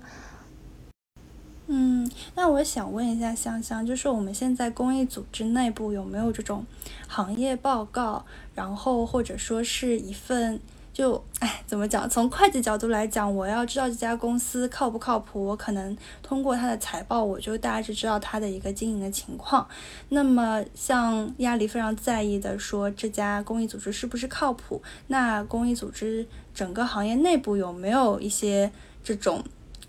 [1.67, 6.65] 嗯，那我想问一下香香，就是我们现在公益组织内部有没有这种
[7.07, 10.59] 行业报告，然后或者说是一份
[10.93, 12.07] 就哎怎么讲？
[12.09, 19.67] 从会计角度来讲，我要知道这家公司靠不靠谱，我可能通过它的财报，我就大致知道它的一个经营的情况。
[20.09, 28.71] 那么像亚里非常在意的说这家公益组织是不是靠谱，那公益组织整个行业内部有没有一些
[29.03, 29.43] 这种？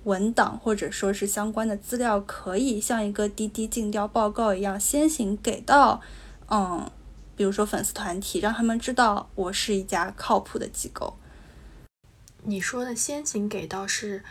[0.04, 5.98] 文档或者说是相关的资料，可以像一个滴滴尽调报告一样先行给到，
[6.50, 6.86] 嗯，
[7.36, 11.16] 比如说粉丝团体，让他们知道我是一家靠谱的机构。
[12.44, 14.22] 你说的先行给到是，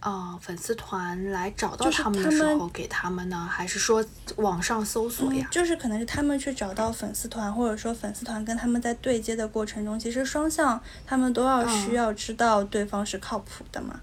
[0.00, 4.04] 呃，粉丝团来找到他们的时候给他们呢，还是说
[4.36, 5.50] 网上搜索呀嗯？
[5.50, 14.00] 就是可能是他们去找到粉丝团，或者说粉丝团跟他们在对接的过程中，其实双向他们都要需嗯要知道对方是靠谱的嘛。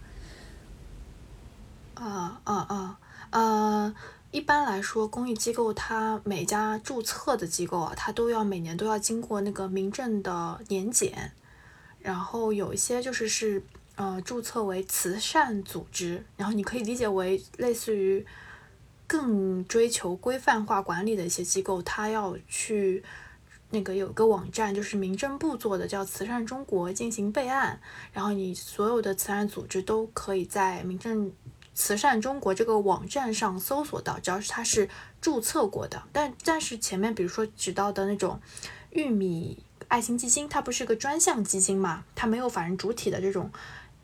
[1.95, 2.99] 啊啊啊
[3.31, 3.93] 呃，
[4.31, 11.31] 一般来说，公益机构它每家注册的机构啊，它都要每年都要经过那个民政的年检，
[11.99, 13.63] 然后有一些就是是
[13.95, 18.25] 呃注册为慈善组织，然后你可以理解为类似于
[19.07, 23.03] 更追求规范化管理的一些机构，它要去。
[23.71, 27.79] 那个有个网站，就是民政部做的，叫慈善中国进行备案，
[28.11, 31.31] 然后你所有的慈善组织都可以在民政
[31.79, 34.89] 慈善中国这个网站上搜索到，只要是它是
[35.21, 36.03] 注册过的。
[36.11, 38.37] 但但是前面比如说指到的那种
[38.89, 43.49] 玉米爱心基金，它不是个专项基金嘛，它没有法人主体的这种，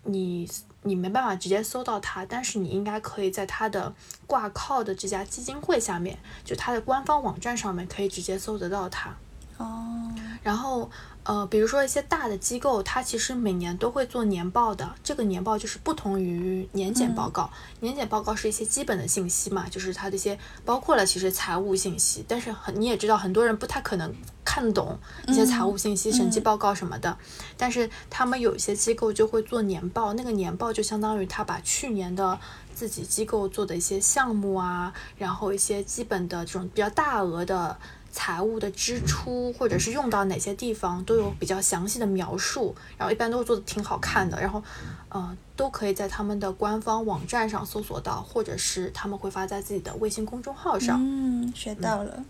[0.03, 0.49] 你
[0.83, 3.93] 你没办法直接搜到它，但是你应该可以在它的
[4.25, 9.13] 挂靠的这家基金会下面，就它的官方网站上面可以直接搜得到它。
[9.57, 10.09] 哦，
[10.41, 10.89] 然后，
[11.25, 14.93] 呃，比如说一些大的机构，它其实每年都会做年报的。
[15.03, 17.49] 这个年报就是不同于年检报告，
[17.79, 22.23] 年检报告是一些基本的信息嘛，就是它这些包括了其实财务信息。
[22.27, 24.13] 但是很你也知道，很多人不太可能
[24.43, 27.17] 看懂一些财务信息、审计报告什么的。
[27.57, 32.39] 但是他们有一些机构就会做年报，那个年报就相当于他把去年的
[32.75, 37.79] 自己机构做的一些项目啊，然后一些基本的这种比较大额的。
[38.15, 44.63] 财务的支出，或者是用到哪些地方，都有比较详细的描述，然后一般都做的挺好看的，然后，
[45.09, 50.97] 呃，都可以在他们的官方网站上搜索到，或者是他们会发在自己的微信公众号上。
[50.97, 52.23] 嗯，学到了。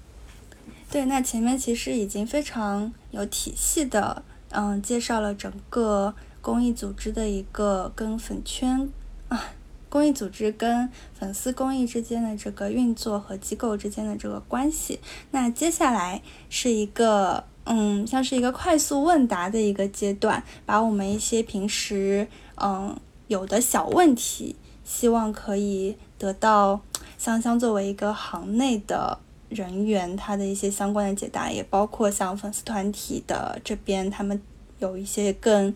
[0.90, 8.90] 对，那前面其实已经非常有体系的，嗯，介绍了整个公益组织的一个跟粉圈
[9.30, 9.52] 啊。
[9.96, 15.00] 公益组织跟粉丝公益之间的这个运作和机构之间的这个关系，
[15.32, 22.94] 那接下来是一个嗯，像是一个快速问答的一个阶段，把我们一些平时嗯
[23.30, 26.82] 有的小问题，希望可以得到
[27.18, 29.18] 香香作为一个行内的
[29.48, 34.42] 人员，他的一些相关的解答，也包括像粉丝团体的这边，他们
[34.80, 35.74] 有一些更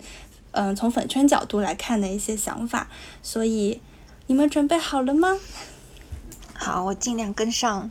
[0.51, 2.89] 嗯从粉圈角度来看的一些想法，
[3.23, 3.79] 所以。
[4.29, 5.39] 你们准备好了吗？
[6.53, 7.89] 好，我尽量跟上。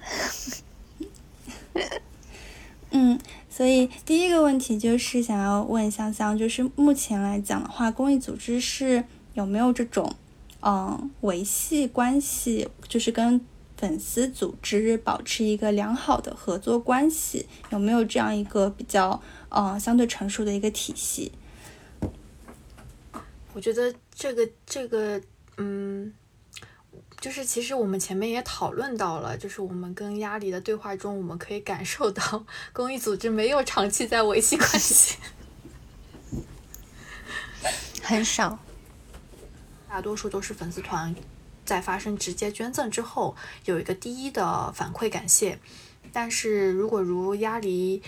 [2.91, 3.19] 嗯，
[3.51, 10.15] 所以第一个问题就是想要问香香，就是目前来讲的话，公益组织是有没有这种
[10.61, 13.41] 嗯维系关系，就是跟
[13.77, 21.33] 粉丝组织保持一个良好的合作关系，有没有这样一个比较嗯相对成熟的一个体系？
[23.55, 25.21] 我觉得这个这个
[25.57, 26.15] 嗯。
[27.21, 35.17] 就是其实我们前面也讨论到了，就是我们跟鸭梨的对话中，我们可以感受到 公益组织没有长期在维系关系，
[38.03, 38.61] 很少，
[39.89, 41.13] 大多数都是粉丝团
[41.65, 45.59] 在发生直接捐赠之后有一个第一的反馈感谢，
[46.13, 48.01] 但是如果如鸭梨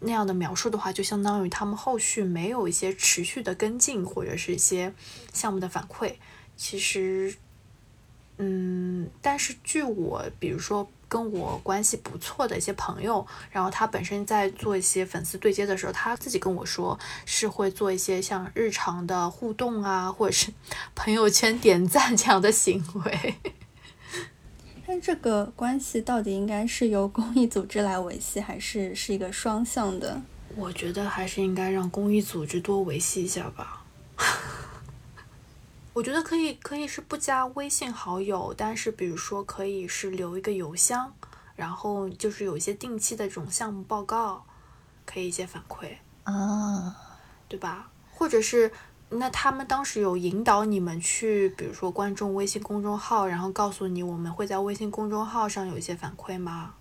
[0.00, 4.92] 那样的描述的话，就相当于他们后续没有一些持续的跟进或者是一些
[5.32, 6.16] 项目的反馈，
[6.56, 7.36] 其实。
[8.38, 20.52] 嗯，但是据我，比如说跟我关系不错的一些朋友，然后他本身在做一些粉丝对接的时候，他自己跟我说是会做一些像日常的互动啊，或者是
[20.94, 23.34] 朋友圈点赞这样的行为。
[24.86, 30.20] 但这个关系到底应该是由公益组织来维系，还是是一个双向的？
[30.54, 33.82] 我觉得还是应该让公益组织多维系一下吧。
[35.96, 41.14] 我觉得可以，可以是不加微信好友，但是比如说可以是留一个邮箱，
[41.54, 44.44] 然后就是有一些定期的这种项目报告，
[45.06, 46.94] 可以一些反馈啊，
[47.48, 47.88] 对吧？
[48.12, 48.70] 或者是
[49.08, 56.74] 那他们当时有引导你们去，比如说关注微信公众号，然后告诉你我们会在微信公众号上有一些反馈吗？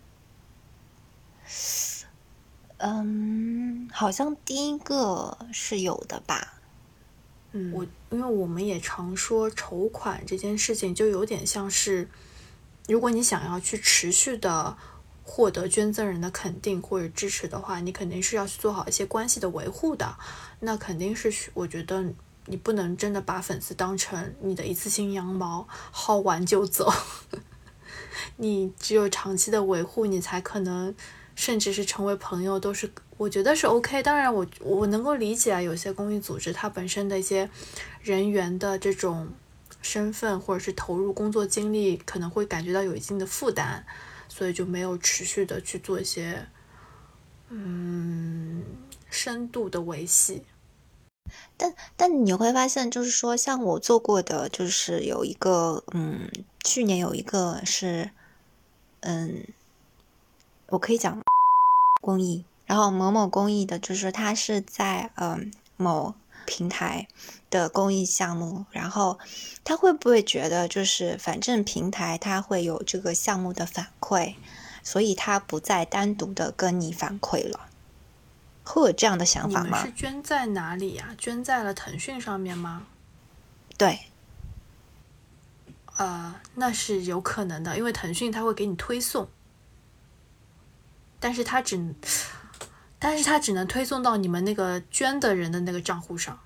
[2.80, 6.55] 嗯，好像第一个是有的吧。
[7.74, 12.08] 我因为我们也常说筹款这件事情，就有点像是，
[12.88, 14.78] 如果你想要去持续的
[15.24, 20.16] 获得捐赠人的肯定或者支持的话，你肯定是要去做好一些关系的维护的。
[20.60, 22.06] 那肯定是，我觉得
[22.46, 26.94] 你不能真的把粉丝当成你的一次性羊毛，薅完就走。
[28.38, 30.94] 你只有长期的维护，你才可能，
[31.36, 32.92] 甚至是成为朋友，都是。
[33.18, 37.50] 我觉得是 OK，当然我我能够理解啊，有些公益组织它本身的一些
[38.02, 39.30] 人员的这种
[39.82, 43.84] 身份或者是投入工作精力，可能会感觉到有一定的负担，
[44.28, 46.46] 所以就没有持续的去做一些
[47.48, 48.62] 嗯
[49.10, 50.44] 深度的维系。
[51.56, 56.30] 但但你会发现，就是说像我做过的，就是有一个嗯，
[56.66, 58.12] 去年有一个是
[59.00, 59.48] 嗯，
[60.68, 61.18] 我可以讲
[62.06, 62.46] 公益。
[62.68, 66.14] 然后某某公益的，就是他是在嗯某
[66.46, 67.08] 平台
[67.50, 69.20] 的公益项目，然后
[69.64, 74.36] 他会不会觉得就是反正平台他会有这个项目的反馈，
[74.84, 77.68] 所以他不再单独的跟你反馈了，
[78.64, 79.86] 会有这样的想法吗？
[79.86, 81.16] 是捐在哪里呀？
[81.18, 82.88] 捐在了腾讯上面吗？
[83.78, 84.00] 对，
[85.98, 89.28] 呃，那是有可能的，因为腾讯它会给你推送，
[91.20, 91.96] 但是它只。
[92.98, 96.40] 但是它只能推送到你们那个捐的人的那个账户上，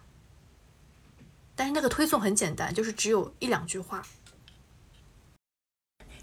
[1.56, 4.06] 但是那个推送很简单，就是只有一两句话。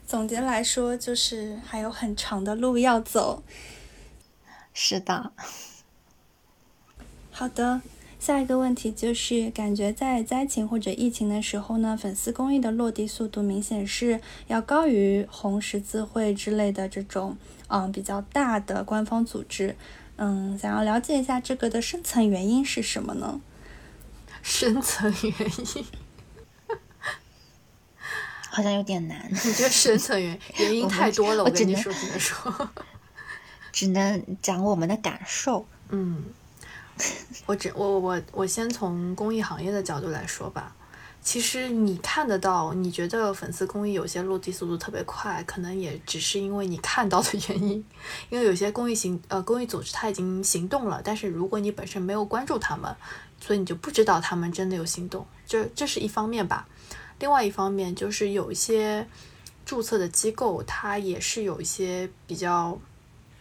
[0.06, 3.44] 总结来说，就是还有很长的路要走。
[4.74, 5.32] 是的。
[7.30, 7.80] 好的，
[8.18, 17.38] 下一个问题就是，感觉在灾情或者疫情的时候呢，粉丝公益的落地速度明显是要高于红十字会之类的这种
[17.68, 19.76] 嗯比较大的官方组织。
[20.16, 23.40] 嗯，想要了解一下这个的深层原因是什么呢？
[24.42, 25.84] 深层原因
[28.48, 29.28] 好像有点难。
[29.30, 31.42] 你觉得深层原 原因太多了？
[31.44, 32.70] 我跟你说，只能说，
[33.72, 35.66] 只能讲我们的感受。
[35.88, 36.24] 嗯，
[37.46, 40.75] 我只我我我先从公益行业的角度来说吧。
[41.26, 47.84] 其实你看得到，你觉得粉丝公益有些落地速度特别快，可能也只是因为你看到的原因。
[48.30, 52.94] 因为有些公益行呃公益组织它已经行动了，但是如果你本身没有关注他们，
[53.40, 55.26] 所以你就不知道他们真的有行动。
[55.44, 56.68] 这这是一方面吧。
[57.18, 59.08] 另外一方面就是有一些
[59.64, 62.78] 注册的机构，它也是有一些比较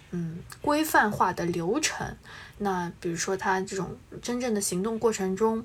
[0.10, 2.18] 嗯规范化的流程。
[2.58, 5.64] 那比如说它这种真正的行动过程中。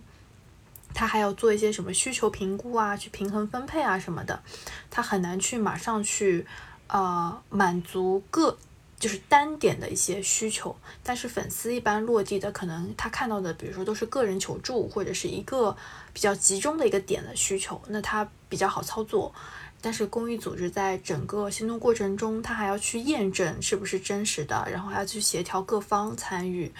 [0.92, 4.42] 他还要做一些什么需求评估啊，去平衡分配啊什么的，
[4.90, 6.46] 他很难去马上去，
[6.88, 8.58] 呃，满足各
[8.98, 10.76] 就是单点的一些需求。
[11.02, 15.74] 但是粉丝一般落地的，可能他看到的，比如说都是个人求助或者是一个
[16.12, 19.32] 比较集中的一个点的需求，那他比较好操作。
[19.80, 26.70] 但是公益组织在整个行动过程中，他还要去验证是不是真实的，然后还要去协调各方参与，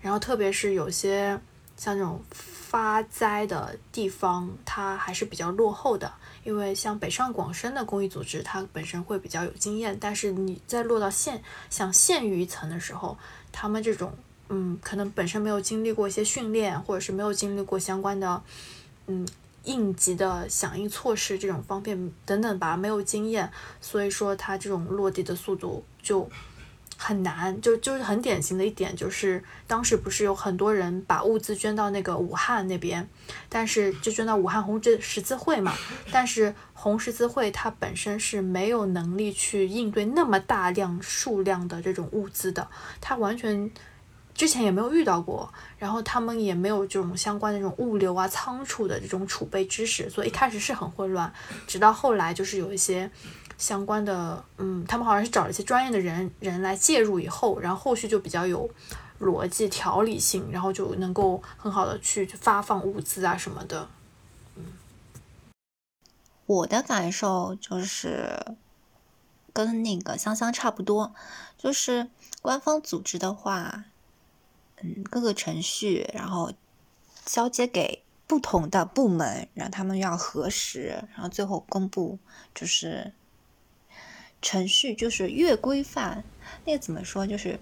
[0.00, 1.38] 然后特别是有些
[1.76, 2.24] 像这种。
[2.70, 6.12] 发灾的地方，它还是比较落后的，
[6.44, 13.18] 因为像北上广深的公益组织，它本身会比较有经验，但是你在落到县像县域一层的时候，
[13.50, 14.12] 他们这种
[14.50, 18.40] 嗯，可能本身没有经历过一些训练，或者是没有经历过相关的
[19.08, 19.26] 嗯
[19.64, 26.30] 应急的响应措施这种方面等等吧，没有经验，所以说它这种落地的速度就
[27.02, 27.58] 很难。
[27.62, 33.08] 就就是很典型的一点，就是当时不是有很多人把物资捐到那个武汉那边，
[33.48, 35.74] 但是就捐到武汉红十字会嘛，
[36.12, 42.68] 但是红十字会它本身是没有能力去应对那么大量数量的这种物资的，
[43.00, 43.70] 它完全。
[44.32, 51.30] 之前也没有遇到过，然后他们也没有这种相关的这种物流啊、仓储的这种储备知识，所以一开始是很混乱。
[51.66, 53.10] 直到后来，就是有一些
[53.60, 58.68] 相关的，嗯，他们好像是找了一些专业的人人来介入以后，然后后续就比较有
[59.20, 63.88] 逻辑、条理性，然后就能够很好的去发放物资啊什么的。
[64.56, 64.64] 嗯，
[66.46, 68.56] 我的感受就是
[69.52, 71.14] 跟那个香香差不多，
[71.58, 72.08] 就是
[72.42, 73.84] 官方组织的话。
[74.82, 76.54] 嗯，各个程序，然后
[77.26, 82.18] 交接给不同的部门，让他们要核实，然后最后公布。
[82.54, 83.12] 就是
[84.42, 86.24] 程序就是越规范，
[86.64, 87.26] 那个怎么说？
[87.26, 87.58] 就是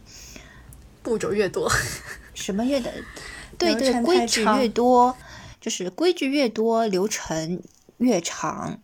[1.02, 1.70] 步骤越多，
[2.34, 2.92] 什么越的？
[3.58, 5.16] 对对，规矩越多，
[5.60, 7.62] 就是规矩越多，流程
[7.96, 8.80] 越长，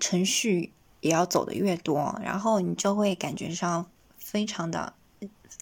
[0.00, 4.94] 程序也要走的越多，然后你就会感觉上非常的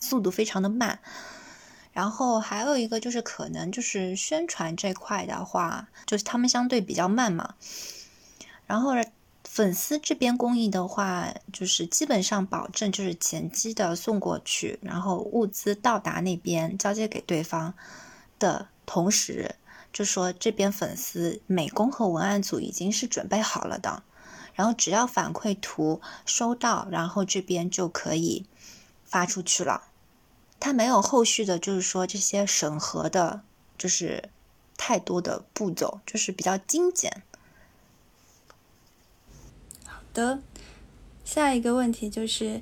[0.00, 1.00] 速度非常的慢。
[1.92, 7.54] 然后还有一个就是可能就是宣传这块的话，就是他们相对比较慢嘛。
[8.66, 8.94] 然后
[9.54, 17.72] 粉丝这边公益的话，就是基本上保证就是前期的送过去，然后物资到达那边交接给对方
[18.40, 19.54] 的同时，
[19.92, 24.02] 就说这边粉丝美工和文案组已经是准备好了的，
[24.54, 28.44] 然后只要反馈图收到，然后这边就可以
[29.04, 29.84] 发出去了。
[30.58, 33.42] 它没有后续的，就是说这些审核的，
[33.78, 34.30] 就是
[34.76, 37.22] 太多的步骤，就是比较精简。
[40.16, 40.38] 好的，
[41.24, 42.60] 下一个问题就是，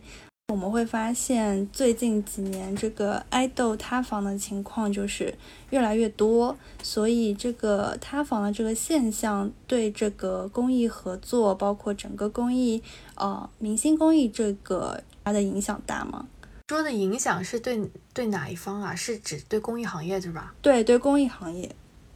[0.48, 5.34] 我们会发现最近几年这个爱豆塌房的情况就是
[5.68, 12.82] 越来越多，所以这个塌房的这个现象对这个公益合作，包括整个公益，
[13.16, 16.26] 呃，明星公益这个它的影响大吗？
[16.70, 18.94] 说的影响是对对哪一方啊？
[18.94, 20.54] 是指对公益行业对吧？
[20.62, 21.70] 对对，公益行业。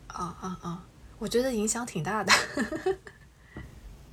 [0.06, 0.82] 啊啊啊！
[1.18, 2.32] 我觉得影响挺大的。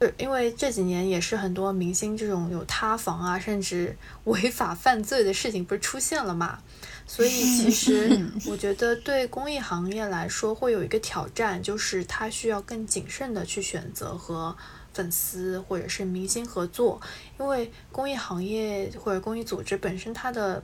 [0.03, 6.59] 对，因为这几年也是很多明星这种有塌房啊，甚至 违法犯罪的事情不是出现了嘛？
[7.07, 14.55] 所以其实 我觉得对公益行业来说会有一个挑战，就是他需要更谨慎的去选择和。
[14.93, 17.01] 粉丝或者是明星合作，
[17.39, 20.61] 因为公益行业或者公益组织本身它的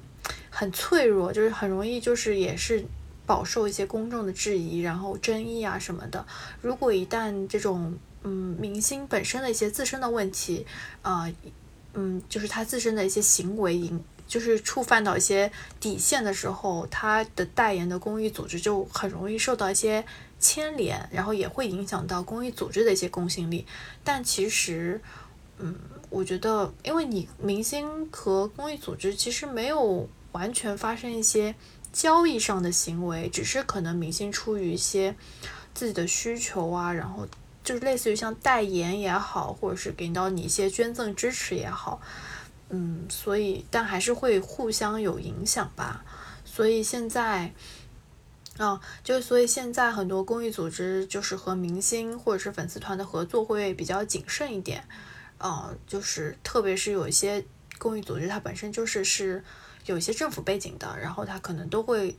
[0.52, 2.86] 很脆弱，就是很容易就是也是
[3.26, 6.24] 饱受一些公众的质疑，然后争议啊什么的。
[6.62, 10.66] 如果一旦这种嗯明星本身的一些自身的问题，
[11.02, 11.32] 啊
[11.94, 14.04] 嗯就是他自身的一些行为引。
[14.30, 20.06] 就是触犯到一些底线的时候，他的代言的公益组织就很容易受到一些
[20.40, 23.66] 牵连，然后也会影响到公益组织的一些公信力。
[24.04, 25.02] 但其实，
[25.58, 25.76] 嗯，
[26.12, 31.56] 我觉得，因为你明星和公益组织其实没有完全发生一些
[31.92, 35.16] 交易上的行为，只是可能明星出于一些
[35.74, 37.28] 自己的需求啊，然后
[37.70, 42.02] 就是类似于像代言也好，或者是给到你一些捐赠支持也好。
[42.70, 46.04] 嗯，所以但还是会互相有影响吧。
[46.44, 47.54] 所以现在，
[48.58, 54.84] 啊，就所以现在很多公益组织就是和明星或者是粉丝团的合作会比较谨慎一点。
[55.38, 57.46] 啊，就是特别是有一些
[57.78, 59.44] 公益组织，它本身就是是
[59.86, 62.18] 有一些政府背景的，然后它可能都会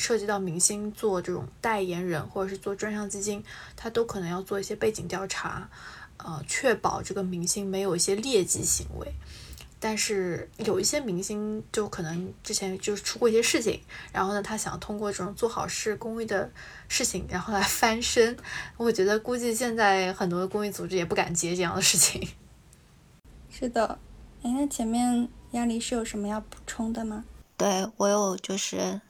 [0.00, 3.44] 涉及到明星做这种代言人或者是做专项基金，
[3.76, 5.68] 他都可能要做一些背景调查，
[6.16, 9.12] 呃，确保这个明星没有一些劣迹行为。
[9.82, 13.80] 但是有一些明星就可能之前就是出过一些事情，
[14.12, 16.50] 然后呢，他想通过这种做好事公益的
[16.88, 18.36] 事情，然后来 翻身。
[18.76, 22.28] 我觉得估计现在很多的公益组织也不敢接这样的事情。
[23.50, 23.98] 是的，
[24.42, 27.24] 哎，那前面亚丽是有什么要补充的吗？
[27.56, 29.00] 对我有，就是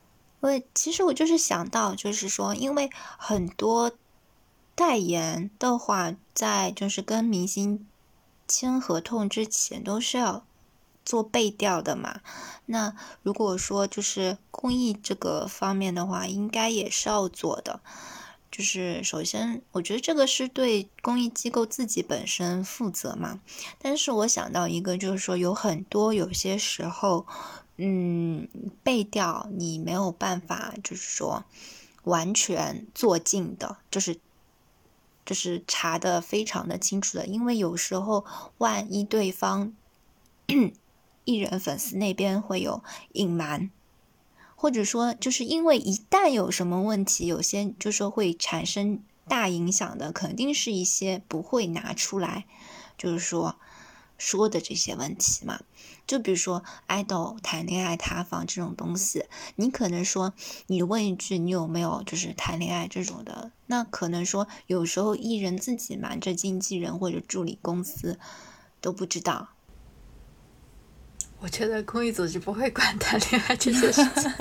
[0.42, 3.92] 因为其实我就是想到，就是说，因为很多
[4.74, 7.86] 代言的话，在就是跟明星
[8.46, 10.44] 签合同之前都是要。
[11.02, 12.20] 做背调的嘛，
[12.66, 17.80] 那如果说就是公益这个方面的话，应该也是要做的。
[18.52, 23.40] 就是首先，我觉得这个是对公益机构自己本身负责嘛。
[23.78, 27.26] 但是我想到一个，就是说有很多有些时候，
[27.82, 28.46] 嗯，
[28.82, 31.44] 背调你没有办法，就是说
[32.02, 34.20] 完全做尽的，就是
[35.24, 38.26] 就是查的非常的清楚的，因为有时候
[38.58, 39.72] 万一对方
[41.24, 42.82] 艺人粉丝那边会有
[43.12, 43.70] 隐瞒，
[44.56, 52.44] 或者说就是因为一旦有什么问题，有些就说会产生大影响的，肯定是一些不会拿出来，
[52.98, 53.56] 就是说
[54.18, 55.62] 说的这些问题嘛。
[56.10, 60.34] 就比如说爱豆谈恋爱塌房这种东西，你可能说
[60.66, 68.18] 你问一句你有没有就是谈恋爱这种的，那可能说有时候艺人自己瞒着经纪人或者助理公司
[68.80, 69.50] 都不知道。
[71.38, 74.32] 我觉得公益组织不会管谈恋爱这些事情。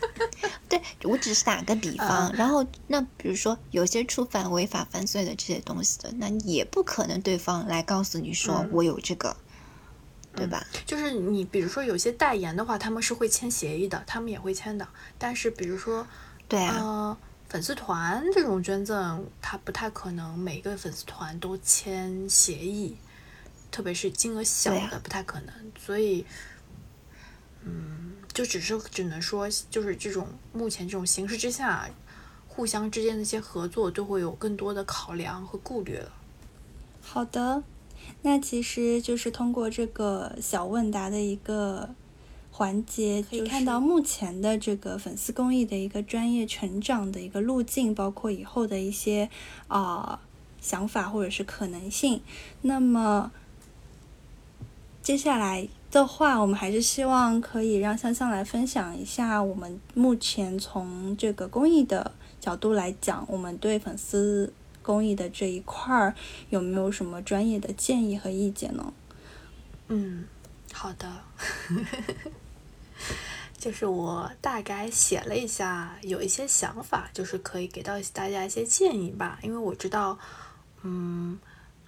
[0.66, 9.36] 对我只是打个比方，然后那比如说有些触犯违法犯罪的这些东西的，那也不可能对方来告诉你说我有这个。
[10.38, 10.64] 对吧？
[10.86, 14.86] 就是你，比如说有些代言的话，他们是会签协议的，他们也会签的。
[15.18, 16.06] 但是比如说，
[16.48, 17.16] 对啊，
[17.48, 22.96] 粉丝团这种捐赠，他不太可能每个粉丝团都签协议，
[23.70, 25.52] 特别是金额小的，不太可能。
[25.78, 26.24] 所以，
[27.64, 31.88] 嗯，就只是只能说，就是这种目前这种形势之下，
[32.46, 36.12] 互相之间的一些合作就会有更多的考量和顾虑了。
[37.02, 37.62] 好的。
[38.22, 41.88] 那其实就是通过这个小问答的一个
[42.50, 49.30] 环节，可以看到目前的这个粉丝公益的一个专业成长的一个路径，包括以后的一些
[49.68, 50.20] 啊
[50.60, 52.20] 想法或者是可能性。
[52.62, 53.30] 那么
[55.00, 64.52] 接下来的话，我们还是希望可以让香香来分享一下我们目前从这个公益的角度来讲，我们对粉丝。
[64.88, 66.14] 公益的这一块儿
[66.48, 68.94] 有没有什么专业的建议和意见呢？
[69.88, 70.24] 嗯，
[70.72, 71.24] 好的，
[73.58, 79.38] 就是我大概写了一下，有一些想法，就是可以给到大家一些建议吧。
[79.42, 80.18] 因为我知道，
[80.80, 81.38] 嗯，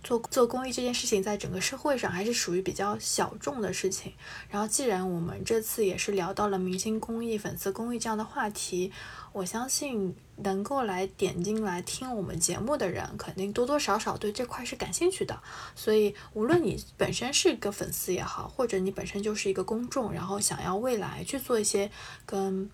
[0.02, 4.12] 做做公益这件事情，在整个社会上还是属于比较小众的事情。
[4.48, 8.93] 然后，既然我们这次也是聊到了明星公益、粉丝公益这样的话题。
[9.32, 15.40] 我相信能够来点进来听我们节目的人，肯定多多少少对这块是感兴趣的。
[15.77, 21.89] 所以，无论你本身是一个粉丝也好，或者你本身就是一个公众，然后想要未来去做一些
[22.27, 22.68] 跟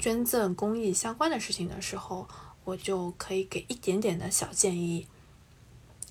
[0.00, 2.26] 捐赠公益相关的事情的时候，
[2.64, 5.06] 我就可以给一点点的小建议。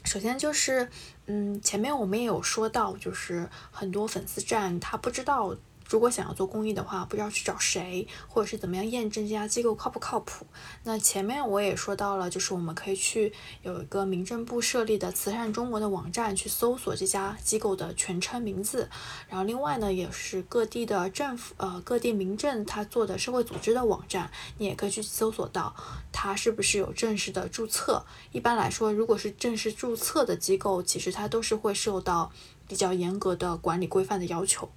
[0.07, 0.89] 首先就是，
[1.25, 5.53] 嗯，前面我们也有说到，就是很多粉丝站他不知道。
[5.89, 10.45] 如果想要做公益的话，不知道去找谁，或者是怎么样验证这家机构靠不靠谱？
[10.83, 13.31] 那前面我也说到了，就是我们可以去
[13.63, 18.89] 有一个民政部设立的慈善中国的网站去搜索这家机构的全称名字。
[19.29, 25.75] 然后另外呢，也是各地的政府呃各地民政他做的社会组织的网站，你也可以去搜索到
[26.11, 28.05] 它是不是有正式的注册。
[28.31, 32.31] 一般来说，如果是正式注册的机构，其实它都是会受到
[32.67, 34.69] 比较严格的管理规范的要求。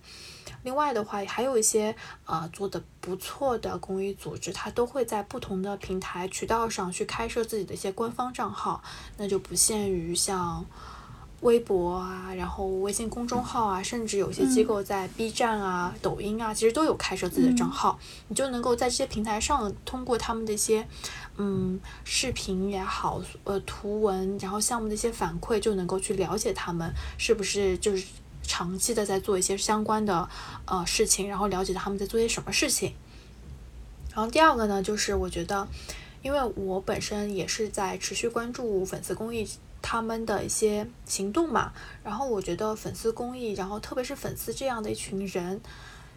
[0.62, 1.94] 另外的话，还有一些
[2.26, 8.82] 呃做的不错的公益组织，它都会在不同的平台渠道上去开设自己的一些官方账号，
[9.16, 10.64] 那就不限于像
[11.40, 20.86] 微博啊，然后微信公众号啊，甚至有些机构在 B 站啊、抖音啊，其实都有开设自己的账号，你就能够在这些平台上通过他们的一些
[21.38, 28.04] 嗯视频也好，呃图文，然后项目的一些反馈，就能够去了解他们是不是就是。
[28.42, 30.28] 长期的在做一些相关的
[30.66, 32.94] 呃事情，然后了解他们在做些什么事情。
[34.12, 35.68] 然后第二个呢，就是我觉得，
[36.20, 39.48] 因为我本身也是在持续关注粉丝公益
[39.80, 41.72] 他们的一些行动嘛，
[42.02, 45.60] 然后我觉得粉丝公益，然后特别是粉丝这样的一群人，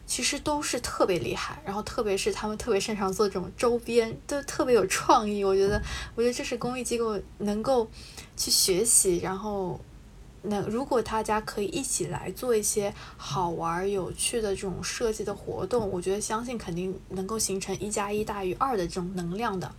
[0.08, 5.44] 其实都是特别厉害，然后特别是他们特别擅长做这种周边，都特别有创意。
[5.44, 5.80] 我觉得，
[6.16, 7.88] 我觉得这是公益机构能够
[8.36, 9.80] 去学习，然后。
[10.46, 19.74] 那如果大家可以一起来做一些好玩有趣的这种设计的活动，我觉得相信肯定能够形成一加一大于二的这种能量的。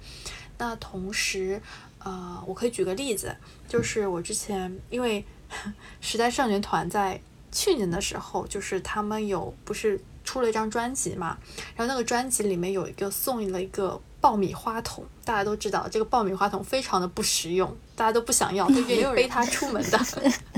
[0.56, 1.60] 那同时，
[1.98, 3.36] 呃，我可以举个例子，
[3.68, 5.24] 就是我之前因为
[6.00, 7.20] 时代少年团在
[7.52, 11.36] 去年的时候，就是他们有不是出了一张专辑嘛，
[11.76, 14.00] 然后那个专辑里面有一个送了一个。
[14.24, 20.00] 爆米花桶，大家都知道这个爆米花桶非常的不实用，大家都不想要， 都愿意背它出门的。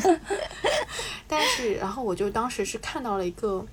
[1.27, 3.67] 但是，然后我就当时是看到了一个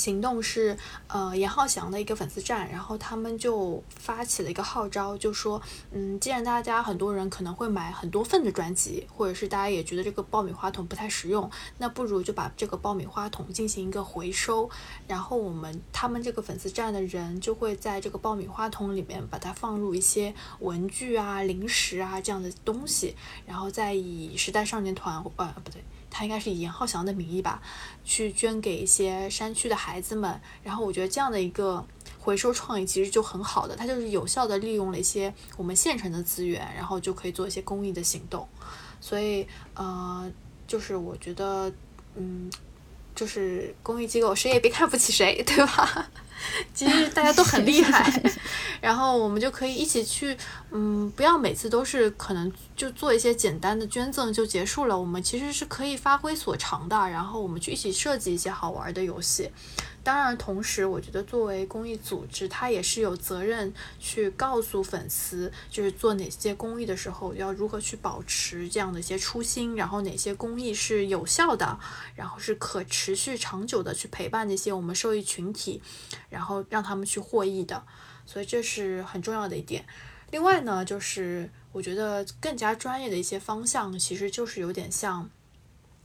[0.00, 0.78] 行动是，
[1.08, 5.60] 呃，严浩翔的一个粉丝站，然后他们就发起了一个号召，就说，
[5.92, 14.70] 嗯，既然大家很多人可能会买很多份的专辑，或者是大家也觉得这个爆米花筒不太实用，那不如就把这个爆米花筒进行一个回收，
[15.06, 23.14] 然后我们他们这个粉丝站的人就会在这个爆米花筒里面把它放入一些文具啊、零食啊这样的东西，
[23.46, 25.82] 然后再以时代少年团，呃，不对。
[26.10, 27.62] 他应该是以严浩翔的名义吧，
[28.04, 30.40] 去捐给一些山区的孩子们。
[30.62, 31.84] 然后我觉得这样的一个
[32.18, 38.46] 回收创意其实就很好的，它就是有效的利用了一些我们现成的资源，然后就可以做一些公益的行动。
[39.00, 40.30] 所以，呃，
[40.66, 41.72] 就是我觉得，
[42.16, 42.50] 嗯，
[43.14, 46.10] 就是公益机构谁也别看不起谁，对吧？
[46.74, 48.22] 其实大家都很厉害，
[48.80, 50.36] 然后我们就可以一起去，
[50.70, 54.98] 嗯，不要每次都是可能就做一些简单的捐赠就结束了。
[54.98, 59.50] 我们其实是可以发挥所长的，然后我们去一起设计一些好玩的游戏。
[60.02, 71.78] 当然，同时我觉得作为公益组织，它也是有责任去告诉粉丝，就是做哪些公益的时候要如何去保持这样的一些初心，然后哪些公益是有效的，
[72.14, 75.82] 然后是可持续长久的去陪伴那些我们受益群体，
[76.30, 77.84] 然后让他们去获益的。
[78.24, 79.84] 所以这是很重要的一点。
[80.30, 85.28] 另外呢，就是我觉得更加专业的一些方向，其实就是有点像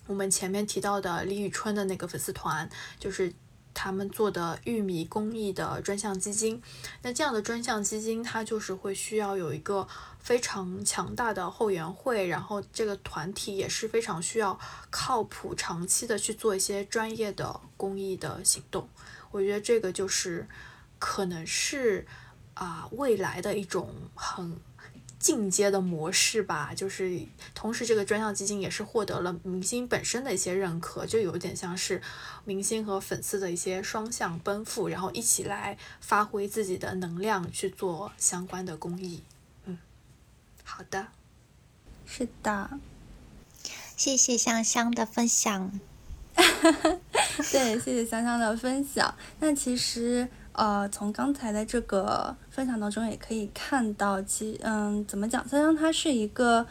[0.07, 2.69] 我们前面提到的李宇春的那个粉丝团，
[2.99, 3.31] 就是。
[3.77, 6.61] 他们做的玉米公益的专项基金，
[7.01, 9.85] 那这样的专项基金，它就是会需要有一个
[10.17, 14.57] 非常强大的后援会，然后这个团体也是非常需要
[14.89, 18.87] 靠谱、长期的去做一些专业的公益的行动。
[19.35, 20.47] 我觉得这个就是
[20.99, 22.07] 可能是
[22.53, 24.57] 啊未来的一种很。
[25.17, 27.19] 进阶的模式吧，就是
[27.55, 31.99] 同时这个专项基金也是获得了明星本身的一些认可，就有点像是
[32.43, 39.23] 明星和粉丝的一些双向奔赴，然后一起来发挥自己的能量去做相关的公益。
[39.63, 39.79] 嗯，
[40.63, 41.07] 好的，
[42.05, 42.77] 是的，
[43.97, 45.79] 谢谢香香的分享。
[47.51, 49.13] 对，谢谢香香的分享。
[49.39, 50.27] 那其实。
[50.57, 55.45] 呃，从刚才的这个分享当中也可以看到，其嗯，怎么讲？
[55.49, 56.65] 香香他是一个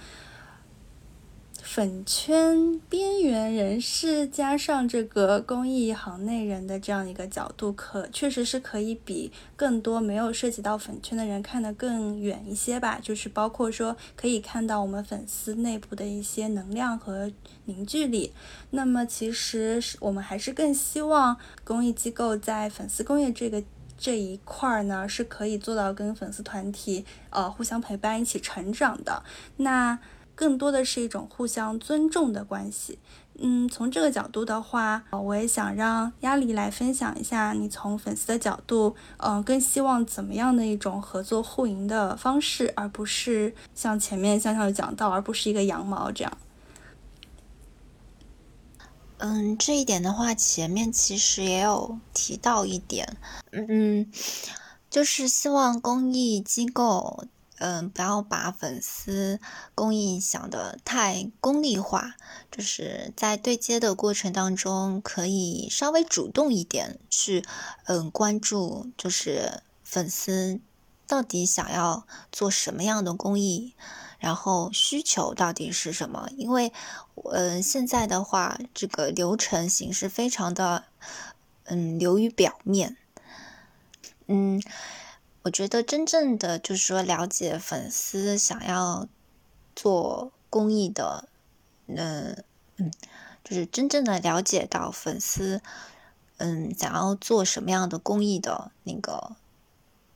[1.60, 12.98] 粉圈边缘人士，加上这个公益行内人的这样一个角度，可确实是可以比更多没有涉及到粉圈的人看得更远一些吧。
[13.02, 17.30] 就是包括说，可以看到我们粉丝内部的一些能量和
[17.66, 18.32] 凝聚力。
[18.70, 23.62] 那么，其实是我们还是更希望公益机构在粉丝公益这个。
[23.96, 29.22] 这一块儿呢，是可以做到跟粉丝团体呃互相陪伴、一起成长的。
[29.58, 29.96] 那
[30.34, 32.98] 更多的是一种互相尊重的关系。
[33.38, 46.38] 嗯，从这个角度的话，我也想让亚丽来分享一下，你从粉丝的角度，嗯，更希望怎么样的一种合作互赢的方式，而不是像前面向上讲到，而不是一个羊毛这样。
[49.26, 53.16] 嗯，这一点的话，前面其实也有提到一点，
[53.52, 54.12] 嗯，
[54.90, 57.24] 就是希望公益机构，
[57.56, 59.40] 嗯，不要把粉丝
[59.74, 62.16] 公益想的太功利化，
[62.50, 67.42] 就是在对接的过程当中，可以稍微主动一点去，
[67.86, 70.60] 嗯，关注就是粉丝
[71.06, 73.72] 到底想要做什么样的公益。
[74.24, 76.30] 然后需求到底是什么？
[76.38, 76.72] 因为，
[77.30, 80.84] 呃，现在的话，这个流程形式非常的，
[81.64, 82.96] 嗯，流于表面。
[84.26, 84.62] 嗯，
[85.42, 89.06] 我觉得真正的就是说了解粉丝想要
[89.76, 91.28] 做公益的，
[91.86, 92.42] 嗯
[92.78, 92.90] 嗯，
[93.44, 95.60] 就是真正的了解到粉丝，
[96.38, 99.36] 嗯，想要做什么样的公益的那个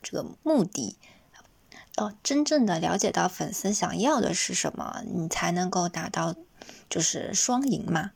[0.01, 0.97] 这个目的。
[1.99, 6.37] 哦，真正的了解到粉丝想要的是什么，你才能够达到
[6.89, 8.13] 就是双赢嘛。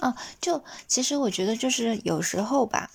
[0.00, 2.90] 哦，就其实我觉得就是有时候吧，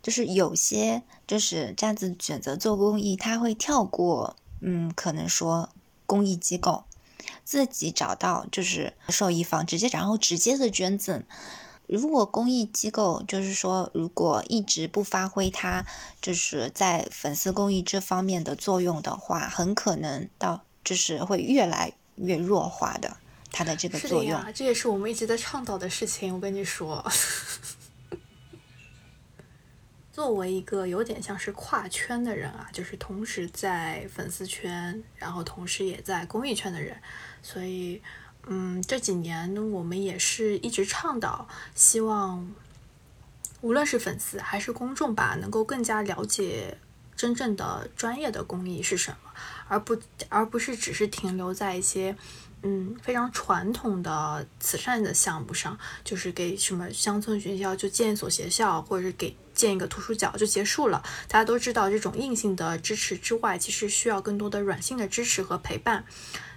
[0.00, 5.70] 就是有些就是这样子选择做公益，他会跳过，嗯，可能说
[6.06, 6.84] 公益机构，
[7.44, 11.24] 自己找到就是受益方，直接然后直接的捐赠。
[11.88, 15.84] 如果公益机构就是说，如果一直不发挥它
[16.20, 23.16] 就是在粉丝公益这方面的作用的话，很可能到就是会越来越弱化的，
[23.50, 24.38] 它的这个作用。
[24.54, 26.34] 这也是我们一直在倡导的事情。
[26.34, 27.02] 我跟你说，
[30.12, 37.00] 作为一个有点像是跨圈的人啊，就是同时在粉丝圈，然后同时也在公益圈的人，
[37.42, 38.02] 所以。
[38.50, 42.50] 嗯，这几年我们也是一直倡导，希望
[43.60, 46.78] 无论是粉丝还是公众吧，能够更加了解
[47.14, 49.30] 真正的专业的公益是什么，
[49.68, 49.98] 而不
[50.30, 52.16] 而不是只是停留在一些
[52.62, 61.02] 嗯非常传统的慈善的项目上，就是给什么乡村学校就建一所学校，或者给建一个图书角就结束了。
[61.26, 66.06] 大家都知道，这种硬性的支持之外，其实需要更多的软性的支持和陪伴。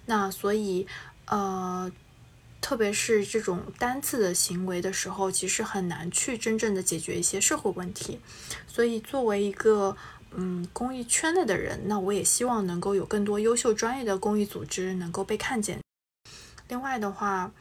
[0.05, 0.87] 那所以
[1.31, 1.91] 呃。
[2.63, 8.19] 特别是这种单次的行为的时候，其实很难去真正的解决一些社会问题。
[8.67, 9.97] 所以，作为一个
[10.35, 15.81] 嗯公益圈内的人，那我也希望能够有更多优秀专业的公益组织能够被看见。
[16.67, 17.51] 另外的话，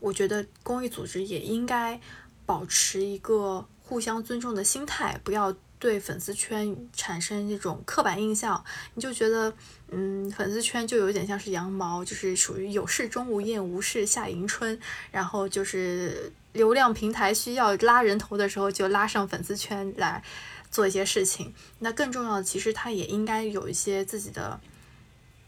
[0.00, 2.00] 我觉得公益组织也应该
[2.46, 5.54] 保持一个互相尊重的心态，不要。
[5.80, 8.62] 对粉丝圈产生这种刻板印象，
[8.94, 9.52] 你就觉得，
[9.88, 14.78] 嗯，粉丝圈就有点像是羊毛，就是属于有事钟无艳，无事夏迎春。
[15.10, 20.22] 然后就是流量平台需要拉人头的时候，就拉上粉丝圈来
[20.70, 21.54] 做一些事情。
[21.78, 24.60] 那更重要的，其实他也应该有一些自己的，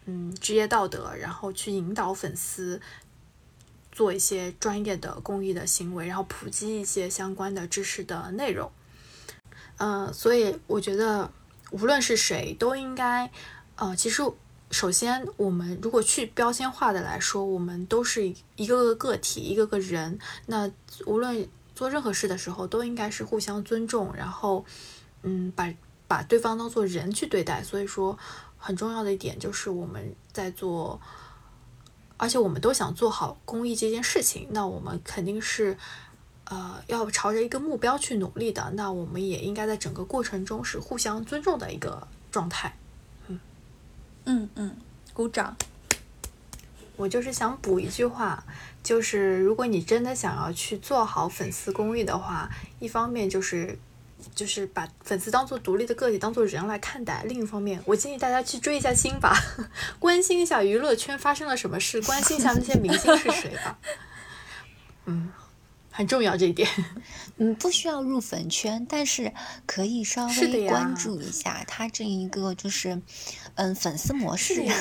[0.07, 2.81] 嗯，职业道德，然后去引导粉丝
[3.93, 8.73] 做一些专业的公益的行为，然后普及一些相关的知识的内容。
[9.85, 11.29] 嗯，所以我觉得，
[11.73, 13.29] 无论是谁都应该，
[13.75, 14.23] 呃，其实
[14.71, 20.21] 首先我们如果去标签化的来说，我们都是一个个个体，一个个人。
[20.47, 20.71] 那
[21.05, 24.65] 无论做任何事的时候，都应该是互相尊重，然后，
[25.23, 25.75] 嗯，把
[26.07, 27.61] 把对方当做人去对待。
[27.61, 28.17] 所以说，
[28.59, 31.01] 很重要的一点就是我们在做，
[32.19, 35.77] 而且我们都想做好公益这件事情，那我们肯定是。
[36.45, 42.77] 呃，要朝着一个目标去努力的，那我们也应该在整个过程中是互相尊重的一个状态。
[43.29, 43.41] 嗯
[44.25, 44.77] 嗯嗯，
[45.13, 45.57] 鼓掌。
[46.97, 48.45] 我就是想补一句话，
[48.83, 53.79] 就是如果你真的想要去做好粉丝公益的话，一方面就是
[54.35, 59.35] 就是把粉丝当做独立的个体，当做人来看待；另一方面，我建议大家去追一下星吧，
[59.99, 63.79] 关心一下娱乐圈发生了什么事，关心一下那些明星是谁吧。
[65.93, 65.95] 嗯。
[65.95, 66.67] 很重要这一点，
[67.37, 69.33] 嗯，不需要入粉圈，但是
[69.67, 73.01] 可以稍微关注一下他这一个就是，
[73.57, 74.75] 嗯，粉丝模式呀。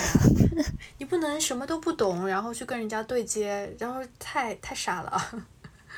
[0.98, 5.46] 你不能什么都不懂，然后去跟人家对接，然后太太傻了。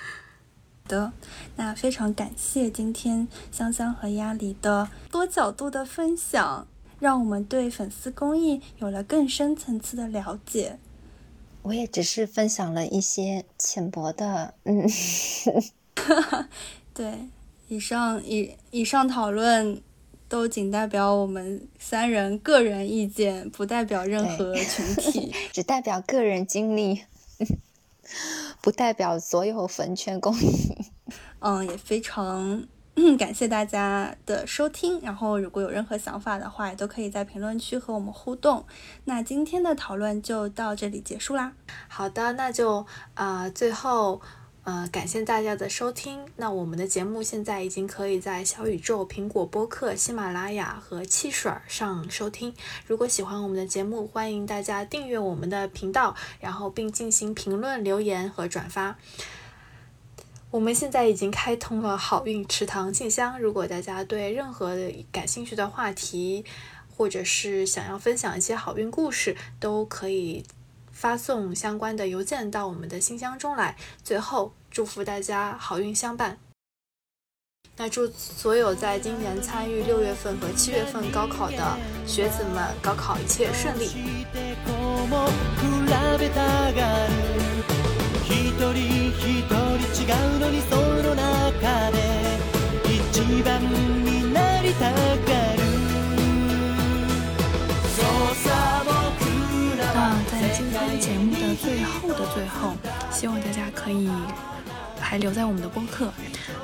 [0.89, 1.13] 的，
[1.55, 6.67] 那非常感谢今天香香和鸭梨的多角度的分享，
[6.99, 10.79] 让我们对粉丝公益有了更深层次的了解。
[11.63, 14.85] 我也只是分享了一些浅薄的，嗯，
[16.93, 17.29] 对，
[17.69, 19.81] 以上以以上讨论
[20.27, 27.03] 都仅代表我们三人个人意见，不代表任何群体， 只代表个人经历，
[28.61, 30.75] 不代表所有粉圈公益。
[31.39, 32.67] 嗯，也非常。
[33.17, 38.65] 感谢大家的收听，然后如果有任何想法的话，也都可以在评论区和我们互动。
[39.05, 41.53] 那今天的讨论就到这里结束啦。
[41.87, 44.21] 好的，那就啊，最后
[44.63, 46.25] 呃，感谢大家的收听。
[46.37, 52.53] 那我们的节目现在已经可以在小宇宙、苹果播客、喜马拉雅和汽水上收听。
[52.87, 58.97] 如果喜欢我们的节目，欢迎大家订阅我们的频道，然后并进行评论、留言和转发。
[60.53, 64.77] 我们现在已经开通了好运池塘信箱，如果大家对任何
[65.11, 66.45] 感兴趣的话题，
[66.95, 70.43] 或者是想要分享一些好运故事，都可以
[70.91, 73.75] 发送相关的邮件到我们的信箱中来。
[74.03, 76.37] 最后，祝福大家好运相伴。
[77.75, 83.89] 那祝所有在今年参与六月份和七月份高考的学子们，高考一切顺利。
[99.95, 102.73] 那在今天节目的最后的最后，
[103.11, 104.09] 希望大家可以
[104.99, 106.11] 还留在我们的播客。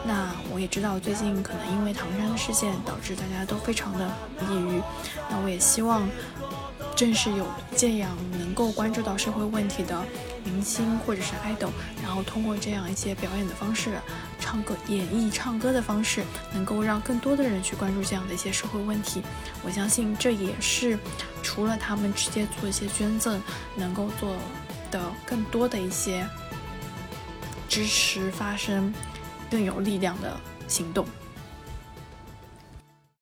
[0.06, 4.10] 那我也知道最近可能因为唐山的事件导致大家都非常的
[4.42, 4.82] 抑郁，
[5.30, 6.08] 那我也希望。
[6.96, 7.46] 正是有
[7.78, 10.04] 这样能够关注到社会问题的
[10.50, 11.70] 明星或者是 idol，
[12.02, 14.00] 然后通过这样一些表演的方式、
[14.40, 16.24] 唱歌、演绎、唱歌的方式，
[16.54, 19.22] 能够让更多的人去关注这样的一些社会问题。
[19.64, 20.98] 我相信这也是
[21.44, 23.40] 除了他们直接做一些捐赠，
[23.76, 24.36] 能够做
[24.90, 26.28] 的更多的一些
[27.68, 28.94] 支持发声、
[29.52, 30.36] 更有力量的
[30.68, 31.06] 行动。